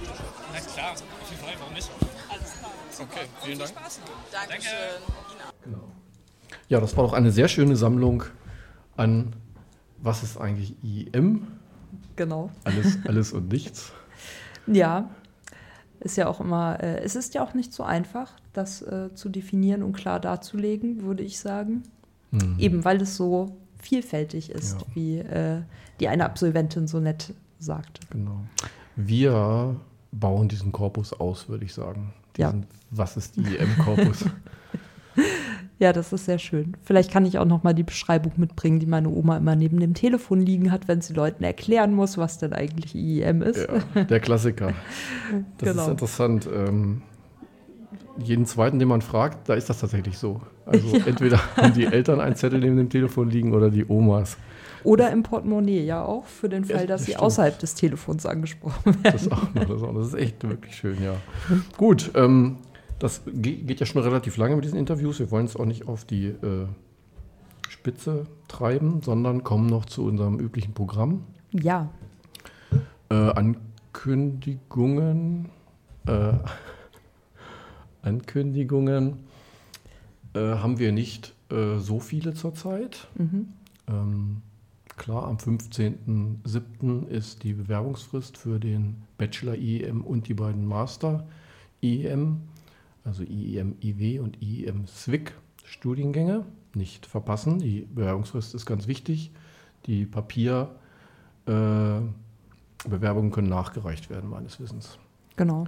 Na 0.52 0.60
klar, 0.60 0.92
auf 0.92 1.30
jeden 1.30 1.42
Fall, 1.42 1.54
warum 1.58 1.72
nicht? 1.72 1.90
Alles 2.28 2.52
klar. 2.58 2.70
Okay, 3.00 3.26
vielen 3.42 3.58
Dank. 3.58 3.72
Dankeschön. 4.30 4.74
Ja, 6.68 6.80
das 6.80 6.96
war 6.96 7.04
doch 7.04 7.12
eine 7.14 7.32
sehr 7.32 7.48
schöne 7.48 7.76
Sammlung 7.76 8.24
an, 8.96 9.34
was 9.98 10.22
ist 10.22 10.36
eigentlich 10.36 10.76
IEM? 10.82 11.46
Genau. 12.16 12.50
Alles, 12.64 12.98
alles 13.06 13.32
und 13.32 13.48
nichts. 13.48 13.92
Ja, 14.66 15.10
ist 16.00 16.16
ja 16.16 16.26
auch 16.26 16.40
immer, 16.40 16.82
äh, 16.82 17.00
es 17.00 17.16
ist 17.16 17.34
ja 17.34 17.44
auch 17.44 17.52
nicht 17.52 17.74
so 17.74 17.82
einfach, 17.82 18.32
das 18.54 18.80
äh, 18.80 19.14
zu 19.14 19.28
definieren 19.28 19.82
und 19.82 19.92
klar 19.92 20.20
darzulegen, 20.20 21.02
würde 21.02 21.22
ich 21.22 21.38
sagen. 21.38 21.82
Mhm. 22.34 22.56
Eben 22.58 22.84
weil 22.84 23.00
es 23.00 23.16
so 23.16 23.56
vielfältig 23.78 24.50
ist, 24.50 24.80
Ja. 24.80 24.86
wie 24.94 25.18
äh, 25.18 25.60
die 26.00 26.08
eine 26.08 26.24
Absolventin 26.24 26.86
so 26.86 27.00
nett 27.00 27.32
sagte. 27.58 28.00
Genau. 28.10 28.40
Wir 28.96 29.76
bauen 30.12 30.48
diesen 30.48 30.72
Korpus 30.72 31.12
aus, 31.12 31.48
würde 31.48 31.64
ich 31.64 31.72
sagen. 31.74 32.12
Ja. 32.36 32.50
Diesen, 32.52 32.66
Was 32.90 33.16
ist 33.16 33.36
IEM-Korpus? 33.36 34.24
Ja, 35.80 35.92
das 35.92 36.12
ist 36.12 36.24
sehr 36.26 36.38
schön. 36.38 36.76
Vielleicht 36.84 37.10
kann 37.10 37.26
ich 37.26 37.36
auch 37.38 37.44
noch 37.44 37.64
mal 37.64 37.72
die 37.74 37.82
Beschreibung 37.82 38.32
mitbringen, 38.36 38.78
die 38.78 38.86
meine 38.86 39.08
Oma 39.08 39.36
immer 39.36 39.56
neben 39.56 39.80
dem 39.80 39.92
Telefon 39.92 40.40
liegen 40.40 40.70
hat, 40.70 40.86
wenn 40.86 41.00
sie 41.00 41.12
Leuten 41.14 41.42
erklären 41.42 41.92
muss, 41.92 42.16
was 42.16 42.38
denn 42.38 42.52
eigentlich 42.52 42.94
IEM 42.94 43.42
ist. 43.42 43.66
ja, 43.94 44.04
der 44.04 44.20
Klassiker. 44.20 44.72
Das 45.58 45.70
Genau. 45.70 45.82
ist 45.82 45.88
interessant. 45.88 46.48
Ähm, 46.52 47.02
jeden 48.18 48.46
zweiten, 48.46 48.78
den 48.78 48.86
man 48.88 49.00
fragt, 49.02 49.48
da 49.48 49.54
ist 49.54 49.68
das 49.70 49.80
tatsächlich 49.80 50.18
so. 50.18 50.40
Also 50.66 50.86
Ja. 50.96 51.06
entweder 51.06 51.38
haben 51.56 51.72
die 51.74 51.86
Eltern 51.86 52.20
einen 52.20 52.36
Zettel 52.36 52.60
neben 52.60 52.76
dem 52.76 52.88
Telefon 52.90 53.28
liegen 53.30 53.52
oder 53.54 53.70
die 53.70 53.84
Omas. 53.88 54.36
Oder 54.84 55.10
im 55.10 55.22
Portemonnaie, 55.22 55.82
ja 55.84 56.04
auch, 56.04 56.26
für 56.26 56.48
den 56.48 56.64
Ja, 56.64 56.76
Fall, 56.76 56.86
dass 56.86 57.00
das 57.00 57.06
sie 57.06 57.12
stimmt. 57.12 57.24
außerhalb 57.24 57.58
des 57.58 57.74
Telefons 57.74 58.26
angesprochen 58.26 58.84
werden. 59.02 59.02
Das 59.02 59.32
auch 59.32 59.54
noch. 59.54 59.64
Das, 59.64 59.82
auch, 59.82 59.94
das 59.94 60.06
ist 60.08 60.14
echt 60.14 60.46
wirklich 60.46 60.76
schön, 60.76 61.02
ja. 61.02 61.14
Gut, 61.78 62.10
ähm, 62.14 62.58
das 62.98 63.22
ge- 63.26 63.56
geht 63.62 63.80
ja 63.80 63.86
schon 63.86 64.02
relativ 64.02 64.36
lange 64.36 64.56
mit 64.56 64.64
diesen 64.64 64.78
Interviews. 64.78 65.18
Wir 65.20 65.30
wollen 65.30 65.46
es 65.46 65.56
auch 65.56 65.64
nicht 65.64 65.88
auf 65.88 66.04
die 66.04 66.26
äh, 66.26 66.66
Spitze 67.68 68.24
treiben, 68.46 69.00
sondern 69.02 69.42
kommen 69.42 69.66
noch 69.66 69.86
zu 69.86 70.04
unserem 70.04 70.38
üblichen 70.38 70.74
Programm. 70.74 71.24
Ja, 71.50 71.88
Äh, 73.10 73.14
Ankündigungen. 73.14 75.48
Äh, 76.06 76.32
Ankündigungen 78.04 79.24
äh, 80.34 80.38
haben 80.38 80.78
wir 80.78 80.92
nicht 80.92 81.34
äh, 81.50 81.78
so 81.78 82.00
viele 82.00 82.34
zurzeit. 82.34 83.08
Mhm. 83.16 83.48
Ähm, 83.88 84.42
klar, 84.96 85.24
am 85.26 85.36
15.07. 85.36 87.06
ist 87.08 87.42
die 87.42 87.54
Bewerbungsfrist 87.54 88.36
für 88.36 88.58
den 88.58 89.02
Bachelor 89.18 89.54
IEM 89.54 90.02
und 90.02 90.28
die 90.28 90.34
beiden 90.34 90.66
Master 90.66 91.26
IEM, 91.82 92.42
also 93.04 93.22
IEM 93.22 93.76
IW 93.82 94.20
und 94.20 94.40
IEM 94.42 94.86
SWIC 94.86 95.34
Studiengänge. 95.64 96.44
Nicht 96.74 97.06
verpassen, 97.06 97.58
die 97.58 97.86
Bewerbungsfrist 97.94 98.54
ist 98.54 98.66
ganz 98.66 98.86
wichtig. 98.86 99.30
Die 99.86 100.06
Papier 100.06 100.74
äh, 101.46 102.00
können 103.30 103.48
nachgereicht 103.48 104.10
werden, 104.10 104.30
meines 104.30 104.60
Wissens. 104.60 104.98
Genau. 105.36 105.66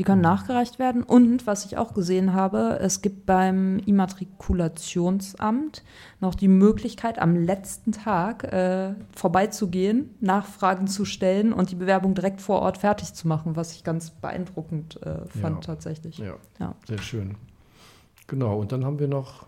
Die 0.00 0.04
können 0.04 0.22
nachgereicht 0.22 0.78
werden. 0.78 1.02
Und 1.02 1.46
was 1.46 1.66
ich 1.66 1.76
auch 1.76 1.92
gesehen 1.92 2.32
habe, 2.32 2.78
es 2.80 3.02
gibt 3.02 3.26
beim 3.26 3.78
Immatrikulationsamt 3.80 5.82
noch 6.20 6.34
die 6.34 6.48
Möglichkeit, 6.48 7.18
am 7.18 7.36
letzten 7.36 7.92
Tag 7.92 8.44
äh, 8.44 8.94
vorbeizugehen, 9.14 10.08
Nachfragen 10.20 10.86
zu 10.86 11.04
stellen 11.04 11.52
und 11.52 11.70
die 11.70 11.74
Bewerbung 11.74 12.14
direkt 12.14 12.40
vor 12.40 12.62
Ort 12.62 12.78
fertig 12.78 13.12
zu 13.12 13.28
machen, 13.28 13.56
was 13.56 13.72
ich 13.72 13.84
ganz 13.84 14.08
beeindruckend 14.08 15.02
äh, 15.02 15.26
fand 15.26 15.56
Ja. 15.56 15.60
tatsächlich. 15.60 16.16
Ja, 16.16 16.36
Ja. 16.58 16.74
sehr 16.88 17.02
schön. 17.02 17.34
Genau, 18.26 18.58
und 18.58 18.72
dann 18.72 18.86
haben 18.86 19.00
wir 19.00 19.08
noch 19.08 19.44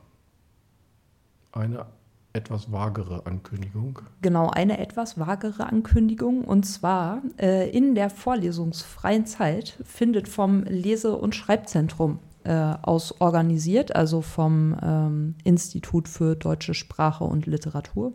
eine 1.52 1.86
etwas 2.32 2.72
vagere 2.72 3.26
Ankündigung. 3.26 4.00
Genau, 4.22 4.48
eine 4.48 4.78
etwas 4.78 5.18
vagere 5.18 5.66
Ankündigung. 5.66 6.44
Und 6.44 6.64
zwar 6.64 7.22
äh, 7.38 7.70
in 7.70 7.94
der 7.94 8.10
vorlesungsfreien 8.10 9.26
Zeit 9.26 9.78
findet 9.84 10.28
vom 10.28 10.62
Lese- 10.64 11.16
und 11.16 11.34
Schreibzentrum 11.34 12.18
äh, 12.44 12.74
aus 12.82 13.20
organisiert, 13.20 13.94
also 13.94 14.22
vom 14.22 14.76
ähm, 14.82 15.34
Institut 15.44 16.08
für 16.08 16.34
deutsche 16.34 16.74
Sprache 16.74 17.24
und 17.24 17.46
Literatur. 17.46 18.12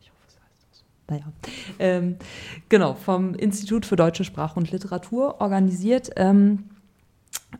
Ich 0.00 0.10
hoffe, 0.10 0.20
es 0.28 0.34
heißt 0.34 0.66
das. 0.70 0.84
Naja, 1.08 1.32
ähm, 1.78 2.16
genau, 2.68 2.94
vom 2.94 3.34
Institut 3.34 3.86
für 3.86 3.96
deutsche 3.96 4.24
Sprache 4.24 4.58
und 4.58 4.70
Literatur 4.70 5.40
organisiert 5.40 6.10
ähm, 6.16 6.64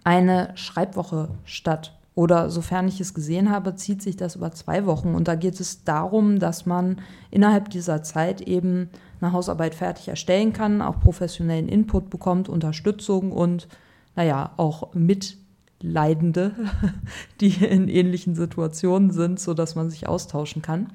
eine 0.04 0.52
Schreibwoche 0.56 1.30
statt. 1.44 1.96
Oder 2.16 2.48
sofern 2.48 2.88
ich 2.88 2.98
es 2.98 3.12
gesehen 3.12 3.50
habe, 3.50 3.74
zieht 3.74 4.00
sich 4.00 4.16
das 4.16 4.36
über 4.36 4.50
zwei 4.50 4.86
Wochen. 4.86 5.14
Und 5.14 5.28
da 5.28 5.34
geht 5.34 5.60
es 5.60 5.84
darum, 5.84 6.38
dass 6.38 6.64
man 6.64 7.02
innerhalb 7.30 7.68
dieser 7.68 8.02
Zeit 8.02 8.40
eben 8.40 8.88
eine 9.20 9.32
Hausarbeit 9.32 9.74
fertig 9.74 10.08
erstellen 10.08 10.54
kann, 10.54 10.80
auch 10.80 10.98
professionellen 10.98 11.68
Input 11.68 12.08
bekommt, 12.08 12.48
Unterstützung 12.48 13.32
und, 13.32 13.68
naja, 14.14 14.52
auch 14.56 14.94
Mitleidende, 14.94 16.52
die 17.42 17.62
in 17.62 17.86
ähnlichen 17.86 18.34
Situationen 18.34 19.10
sind, 19.10 19.38
sodass 19.38 19.74
man 19.74 19.90
sich 19.90 20.08
austauschen 20.08 20.62
kann. 20.62 20.88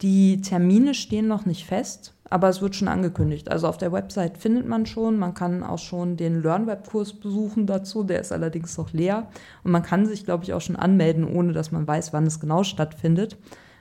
Die 0.00 0.40
Termine 0.40 0.94
stehen 0.94 1.26
noch 1.26 1.44
nicht 1.44 1.66
fest, 1.66 2.14
aber 2.30 2.48
es 2.48 2.60
wird 2.60 2.76
schon 2.76 2.88
angekündigt. 2.88 3.50
Also 3.50 3.66
auf 3.66 3.78
der 3.78 3.90
Website 3.90 4.38
findet 4.38 4.66
man 4.66 4.86
schon, 4.86 5.18
man 5.18 5.34
kann 5.34 5.64
auch 5.64 5.78
schon 5.78 6.16
den 6.16 6.42
LearnWeb-Kurs 6.42 7.14
besuchen 7.14 7.66
dazu, 7.66 8.04
der 8.04 8.20
ist 8.20 8.32
allerdings 8.32 8.76
noch 8.78 8.92
leer. 8.92 9.28
Und 9.64 9.72
man 9.72 9.82
kann 9.82 10.06
sich, 10.06 10.24
glaube 10.24 10.44
ich, 10.44 10.52
auch 10.52 10.60
schon 10.60 10.76
anmelden, 10.76 11.24
ohne 11.24 11.52
dass 11.52 11.72
man 11.72 11.86
weiß, 11.86 12.12
wann 12.12 12.26
es 12.26 12.38
genau 12.38 12.62
stattfindet. 12.62 13.36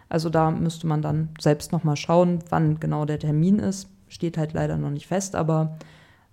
Also 0.09 0.29
da 0.29 0.49
müsste 0.49 0.87
man 0.87 1.01
dann 1.01 1.29
selbst 1.39 1.71
nochmal 1.71 1.97
schauen, 1.97 2.39
wann 2.49 2.79
genau 2.79 3.05
der 3.05 3.19
Termin 3.19 3.59
ist. 3.59 3.89
Steht 4.07 4.37
halt 4.37 4.53
leider 4.53 4.77
noch 4.77 4.89
nicht 4.89 5.07
fest, 5.07 5.35
aber 5.35 5.77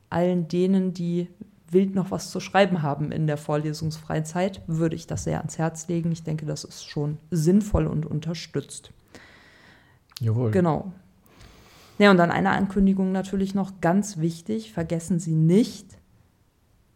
allen 0.09 0.49
denen, 0.49 0.95
die 0.95 1.29
wild 1.71 1.95
noch 1.95 2.11
was 2.11 2.31
zu 2.31 2.41
schreiben 2.41 2.83
haben 2.83 3.11
in 3.11 3.27
der 3.27 3.37
vorlesungsfreien 3.37 4.25
Zeit, 4.25 4.63
würde 4.69 4.95
ich 4.95 5.07
das 5.09 5.25
sehr 5.25 5.39
ans 5.39 5.59
Herz 5.59 5.89
legen. 5.89 6.13
Ich 6.13 6.23
denke, 6.23 6.47
das 6.47 6.63
ist 6.65 6.85
schon 6.85 7.19
sinnvoll 7.31 7.87
und 7.87 8.07
unterstützt. 8.07 8.93
Jawohl. 10.21 10.51
Genau. 10.51 10.93
Ja, 11.99 12.11
und 12.11 12.17
dann 12.17 12.31
eine 12.31 12.51
Ankündigung 12.51 13.13
natürlich 13.13 13.55
noch 13.55 13.81
ganz 13.81 14.19
wichtig. 14.19 14.73
Vergessen 14.73 15.21
Sie 15.21 15.35
nicht, 15.35 15.87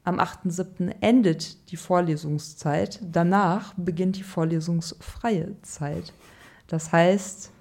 am 0.08 0.18
8.7. 0.18 0.94
endet 1.00 1.70
die 1.70 1.76
Vorlesungszeit. 1.76 2.98
Danach 3.02 3.74
beginnt 3.76 4.16
die 4.16 4.22
vorlesungsfreie 4.22 5.54
Zeit. 5.62 6.14
Das 6.66 6.92
heißt, 6.92 7.52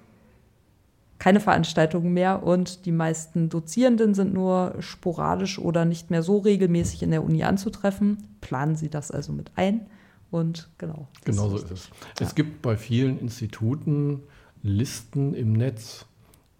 keine 1.18 1.40
Veranstaltungen 1.40 2.12
mehr 2.14 2.42
und 2.42 2.86
die 2.86 2.92
meisten 2.92 3.48
Dozierenden 3.48 4.14
sind 4.14 4.32
nur 4.32 4.76
sporadisch 4.78 5.58
oder 5.58 5.84
nicht 5.84 6.10
mehr 6.10 6.22
so 6.22 6.38
regelmäßig 6.38 7.02
in 7.02 7.10
der 7.10 7.24
Uni 7.24 7.42
anzutreffen. 7.44 8.18
Planen 8.40 8.76
Sie 8.76 8.88
das 8.88 9.10
also 9.10 9.32
mit 9.32 9.50
ein 9.56 9.86
und 10.30 10.70
genau. 10.78 11.08
Genau 11.24 11.48
so 11.50 11.56
ist 11.56 11.70
es. 11.70 11.90
Es 12.20 12.34
gibt 12.34 12.62
bei 12.62 12.76
vielen 12.76 13.18
Instituten 13.18 14.22
Listen 14.62 15.34
im 15.34 15.52
Netz, 15.52 16.06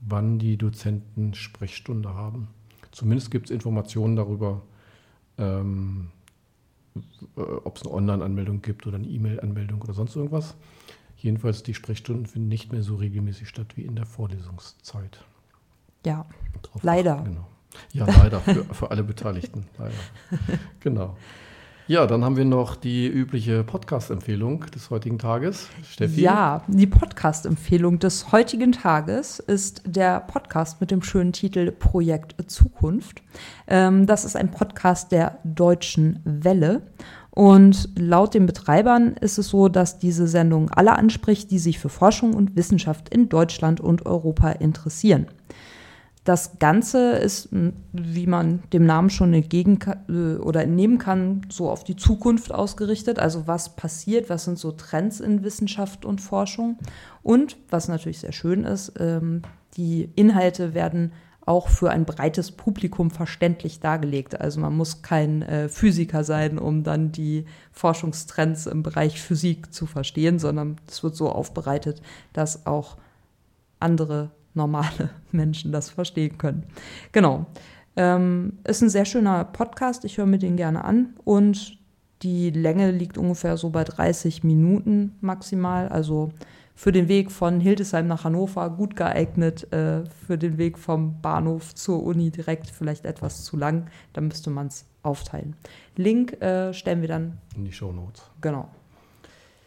wann 0.00 0.38
die 0.38 0.56
Dozenten 0.56 1.34
Sprechstunde 1.34 2.14
haben. 2.14 2.48
Zumindest 2.92 3.30
gibt 3.30 3.46
es 3.46 3.50
Informationen 3.50 4.16
darüber, 4.16 4.62
ähm, 5.36 6.08
äh, 7.36 7.40
ob 7.40 7.76
es 7.76 7.82
eine 7.82 7.92
Online-Anmeldung 7.94 8.62
gibt 8.62 8.86
oder 8.86 8.96
eine 8.96 9.06
E-Mail-Anmeldung 9.06 9.82
oder 9.82 9.92
sonst 9.92 10.16
irgendwas. 10.16 10.54
Jedenfalls, 11.16 11.62
die 11.62 11.74
Sprechstunden 11.74 12.26
finden 12.26 12.48
nicht 12.48 12.72
mehr 12.72 12.82
so 12.82 12.96
regelmäßig 12.96 13.48
statt 13.48 13.76
wie 13.76 13.82
in 13.82 13.96
der 13.96 14.06
Vorlesungszeit. 14.06 15.24
Ja, 16.06 16.26
Drauf 16.62 16.82
leider. 16.82 17.18
achten, 17.18 17.34
Genau. 17.34 17.46
Ja, 17.92 18.06
leider, 18.06 18.40
für, 18.40 18.64
für 18.64 18.90
alle 18.90 19.04
Beteiligten. 19.04 19.66
Leider. 19.78 19.94
Genau. 20.80 21.16
Ja, 21.88 22.06
dann 22.06 22.22
haben 22.22 22.36
wir 22.36 22.44
noch 22.44 22.76
die 22.76 23.08
übliche 23.08 23.64
Podcast-Empfehlung 23.64 24.66
des 24.74 24.90
heutigen 24.90 25.18
Tages. 25.18 25.68
Steffi? 25.90 26.20
Ja, 26.20 26.62
die 26.68 26.86
Podcast-Empfehlung 26.86 27.98
des 27.98 28.30
heutigen 28.30 28.72
Tages 28.72 29.38
ist 29.38 29.80
der 29.86 30.20
Podcast 30.20 30.82
mit 30.82 30.90
dem 30.90 31.02
schönen 31.02 31.32
Titel 31.32 31.72
Projekt 31.72 32.34
Zukunft. 32.50 33.22
Ähm, 33.66 34.04
das 34.04 34.26
ist 34.26 34.36
ein 34.36 34.50
Podcast 34.50 35.12
der 35.12 35.38
Deutschen 35.44 36.20
Welle. 36.24 36.82
Und 37.30 37.88
laut 37.96 38.34
den 38.34 38.44
Betreibern 38.44 39.14
ist 39.14 39.38
es 39.38 39.48
so, 39.48 39.70
dass 39.70 39.98
diese 39.98 40.28
Sendung 40.28 40.68
alle 40.68 40.92
anspricht, 40.92 41.50
die 41.50 41.58
sich 41.58 41.78
für 41.78 41.88
Forschung 41.88 42.34
und 42.34 42.54
Wissenschaft 42.54 43.08
in 43.08 43.30
Deutschland 43.30 43.80
und 43.80 44.04
Europa 44.04 44.50
interessieren. 44.50 45.26
Das 46.28 46.58
Ganze 46.58 47.12
ist, 47.12 47.48
wie 47.90 48.26
man 48.26 48.62
dem 48.74 48.84
Namen 48.84 49.08
schon 49.08 49.32
entgegen 49.32 49.78
äh, 50.10 50.38
oder 50.38 50.62
entnehmen 50.62 50.98
kann, 50.98 51.40
so 51.48 51.70
auf 51.70 51.84
die 51.84 51.96
Zukunft 51.96 52.52
ausgerichtet. 52.52 53.18
Also 53.18 53.46
was 53.46 53.76
passiert, 53.76 54.28
was 54.28 54.44
sind 54.44 54.58
so 54.58 54.72
Trends 54.72 55.20
in 55.20 55.42
Wissenschaft 55.42 56.04
und 56.04 56.20
Forschung. 56.20 56.76
Und 57.22 57.56
was 57.70 57.88
natürlich 57.88 58.18
sehr 58.18 58.32
schön 58.32 58.64
ist, 58.64 58.92
ähm, 58.98 59.40
die 59.78 60.10
Inhalte 60.16 60.74
werden 60.74 61.12
auch 61.46 61.68
für 61.68 61.88
ein 61.88 62.04
breites 62.04 62.52
Publikum 62.52 63.10
verständlich 63.10 63.80
dargelegt. 63.80 64.38
Also 64.38 64.60
man 64.60 64.76
muss 64.76 65.00
kein 65.00 65.40
äh, 65.40 65.70
Physiker 65.70 66.24
sein, 66.24 66.58
um 66.58 66.84
dann 66.84 67.10
die 67.10 67.46
Forschungstrends 67.72 68.66
im 68.66 68.82
Bereich 68.82 69.18
Physik 69.18 69.72
zu 69.72 69.86
verstehen, 69.86 70.38
sondern 70.38 70.76
es 70.88 71.02
wird 71.02 71.16
so 71.16 71.30
aufbereitet, 71.30 72.02
dass 72.34 72.66
auch 72.66 72.98
andere 73.80 74.30
normale 74.58 75.08
Menschen 75.32 75.72
das 75.72 75.88
verstehen 75.88 76.36
können. 76.36 76.64
Genau. 77.12 77.46
Ähm, 77.96 78.58
ist 78.64 78.82
ein 78.82 78.90
sehr 78.90 79.06
schöner 79.06 79.44
Podcast. 79.44 80.04
Ich 80.04 80.18
höre 80.18 80.26
mir 80.26 80.38
den 80.38 80.56
gerne 80.56 80.84
an. 80.84 81.14
Und 81.24 81.78
die 82.22 82.50
Länge 82.50 82.90
liegt 82.90 83.16
ungefähr 83.16 83.56
so 83.56 83.70
bei 83.70 83.84
30 83.84 84.44
Minuten 84.44 85.16
maximal. 85.20 85.88
Also 85.88 86.30
für 86.74 86.92
den 86.92 87.08
Weg 87.08 87.32
von 87.32 87.60
Hildesheim 87.60 88.06
nach 88.06 88.24
Hannover 88.24 88.70
gut 88.70 88.94
geeignet. 88.94 89.72
Äh, 89.72 90.04
für 90.26 90.38
den 90.38 90.58
Weg 90.58 90.78
vom 90.78 91.20
Bahnhof 91.20 91.74
zur 91.74 92.02
Uni 92.02 92.30
direkt 92.30 92.70
vielleicht 92.70 93.04
etwas 93.04 93.44
zu 93.44 93.56
lang. 93.56 93.88
Da 94.12 94.20
müsste 94.20 94.50
man 94.50 94.68
es 94.68 94.84
aufteilen. 95.02 95.56
Link 95.96 96.40
äh, 96.42 96.72
stellen 96.74 97.00
wir 97.00 97.08
dann. 97.08 97.38
In 97.56 97.64
die 97.64 97.72
Shownotes. 97.72 98.22
Genau. 98.40 98.68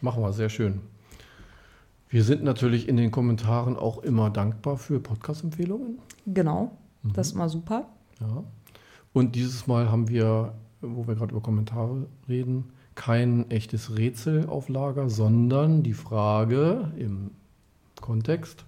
Machen 0.00 0.22
wir, 0.22 0.32
sehr 0.32 0.48
schön. 0.48 0.80
Wir 2.12 2.24
sind 2.24 2.44
natürlich 2.44 2.88
in 2.90 2.98
den 2.98 3.10
Kommentaren 3.10 3.74
auch 3.74 4.02
immer 4.02 4.28
dankbar 4.28 4.76
für 4.76 5.00
Podcast-Empfehlungen. 5.00 5.98
Genau. 6.26 6.72
Das 7.02 7.28
ist 7.28 7.34
mal 7.34 7.48
super. 7.48 7.86
Ja. 8.20 8.44
Und 9.14 9.34
dieses 9.34 9.66
Mal 9.66 9.90
haben 9.90 10.10
wir, 10.10 10.52
wo 10.82 11.06
wir 11.06 11.14
gerade 11.14 11.32
über 11.32 11.40
Kommentare 11.40 12.06
reden, 12.28 12.64
kein 12.96 13.50
echtes 13.50 13.96
Rätsel 13.96 14.46
auf 14.46 14.68
Lager, 14.68 15.08
sondern 15.08 15.82
die 15.82 15.94
Frage 15.94 16.92
im 16.98 17.30
Kontext, 18.02 18.66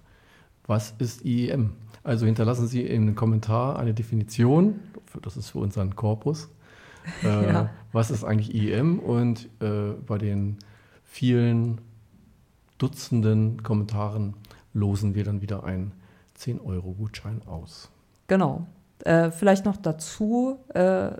was 0.65 0.95
ist 0.97 1.23
IEM? 1.23 1.73
Also 2.03 2.25
hinterlassen 2.25 2.65
Sie 2.67 2.81
in 2.81 3.05
den 3.05 3.15
Kommentar 3.15 3.77
eine 3.77 3.93
Definition, 3.93 4.79
das 5.21 5.37
ist 5.37 5.51
für 5.51 5.59
unseren 5.59 5.95
Korpus, 5.95 6.49
äh, 7.23 7.27
Ja. 7.47 7.69
was 7.91 8.09
ist 8.09 8.23
eigentlich 8.23 8.55
IEM 8.55 8.97
und 8.97 9.49
äh, 9.59 9.91
bei 10.07 10.17
den 10.17 10.57
vielen 11.03 11.77
Dutzenden 12.77 13.63
Kommentaren 13.63 14.33
losen 14.73 15.15
wir 15.15 15.23
dann 15.23 15.41
wieder 15.41 15.63
einen 15.63 15.93
10-Euro-Gutschein 16.37 17.41
aus. 17.47 17.89
Genau. 18.27 18.65
Äh, 18.99 19.31
vielleicht 19.31 19.65
noch 19.65 19.77
dazu. 19.77 20.59
Äh, 20.73 21.11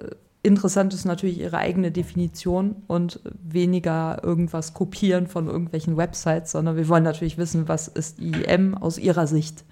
interessant 0.43 0.93
ist 0.93 1.05
natürlich 1.05 1.39
ihre 1.39 1.57
eigene 1.57 1.91
Definition 1.91 2.75
und 2.87 3.19
weniger 3.41 4.23
irgendwas 4.23 4.73
kopieren 4.73 5.27
von 5.27 5.47
irgendwelchen 5.47 5.97
Websites, 5.97 6.51
sondern 6.51 6.75
wir 6.75 6.87
wollen 6.89 7.03
natürlich 7.03 7.37
wissen, 7.37 7.67
was 7.67 7.87
ist 7.87 8.19
IEM 8.19 8.75
aus 8.77 8.97
ihrer 8.97 9.27
Sicht. 9.27 9.63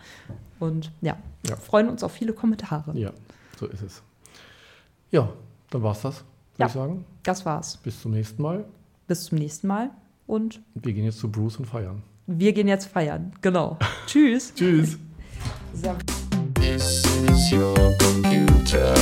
Und 0.59 0.91
ja, 1.01 1.17
Ja. 1.47 1.55
freuen 1.57 1.89
uns 1.89 2.03
auf 2.03 2.11
viele 2.13 2.33
Kommentare. 2.33 2.97
Ja, 2.97 3.11
so 3.59 3.67
ist 3.67 3.81
es. 3.81 4.01
Ja, 5.11 5.29
dann 5.69 5.83
war's 5.83 6.01
das, 6.01 6.15
würde 6.17 6.25
Ja. 6.59 6.65
ich 6.67 6.71
sagen. 6.73 7.05
Das 7.23 7.45
war's. 7.45 7.77
Bis 7.77 8.01
zum 8.01 8.11
nächsten 8.11 8.41
Mal. 8.41 8.63
Bis 9.07 9.25
zum 9.25 9.37
nächsten 9.37 9.67
Mal 9.67 9.89
und. 10.33 10.61
Wir 10.73 10.93
gehen 10.93 11.05
jetzt 11.05 11.19
zu 11.19 11.31
Bruce 11.31 11.57
und 11.57 11.65
feiern. 11.65 12.01
Wir 12.25 12.53
gehen 12.53 12.67
jetzt 12.67 12.87
feiern, 12.87 13.31
genau. 13.41 13.77
Tschüss. 14.07 14.53
Tschüss. 14.55 14.97
So. 15.73 15.95
This 16.55 17.03
is 17.29 17.51
your 17.51 17.75
computer. 17.99 18.95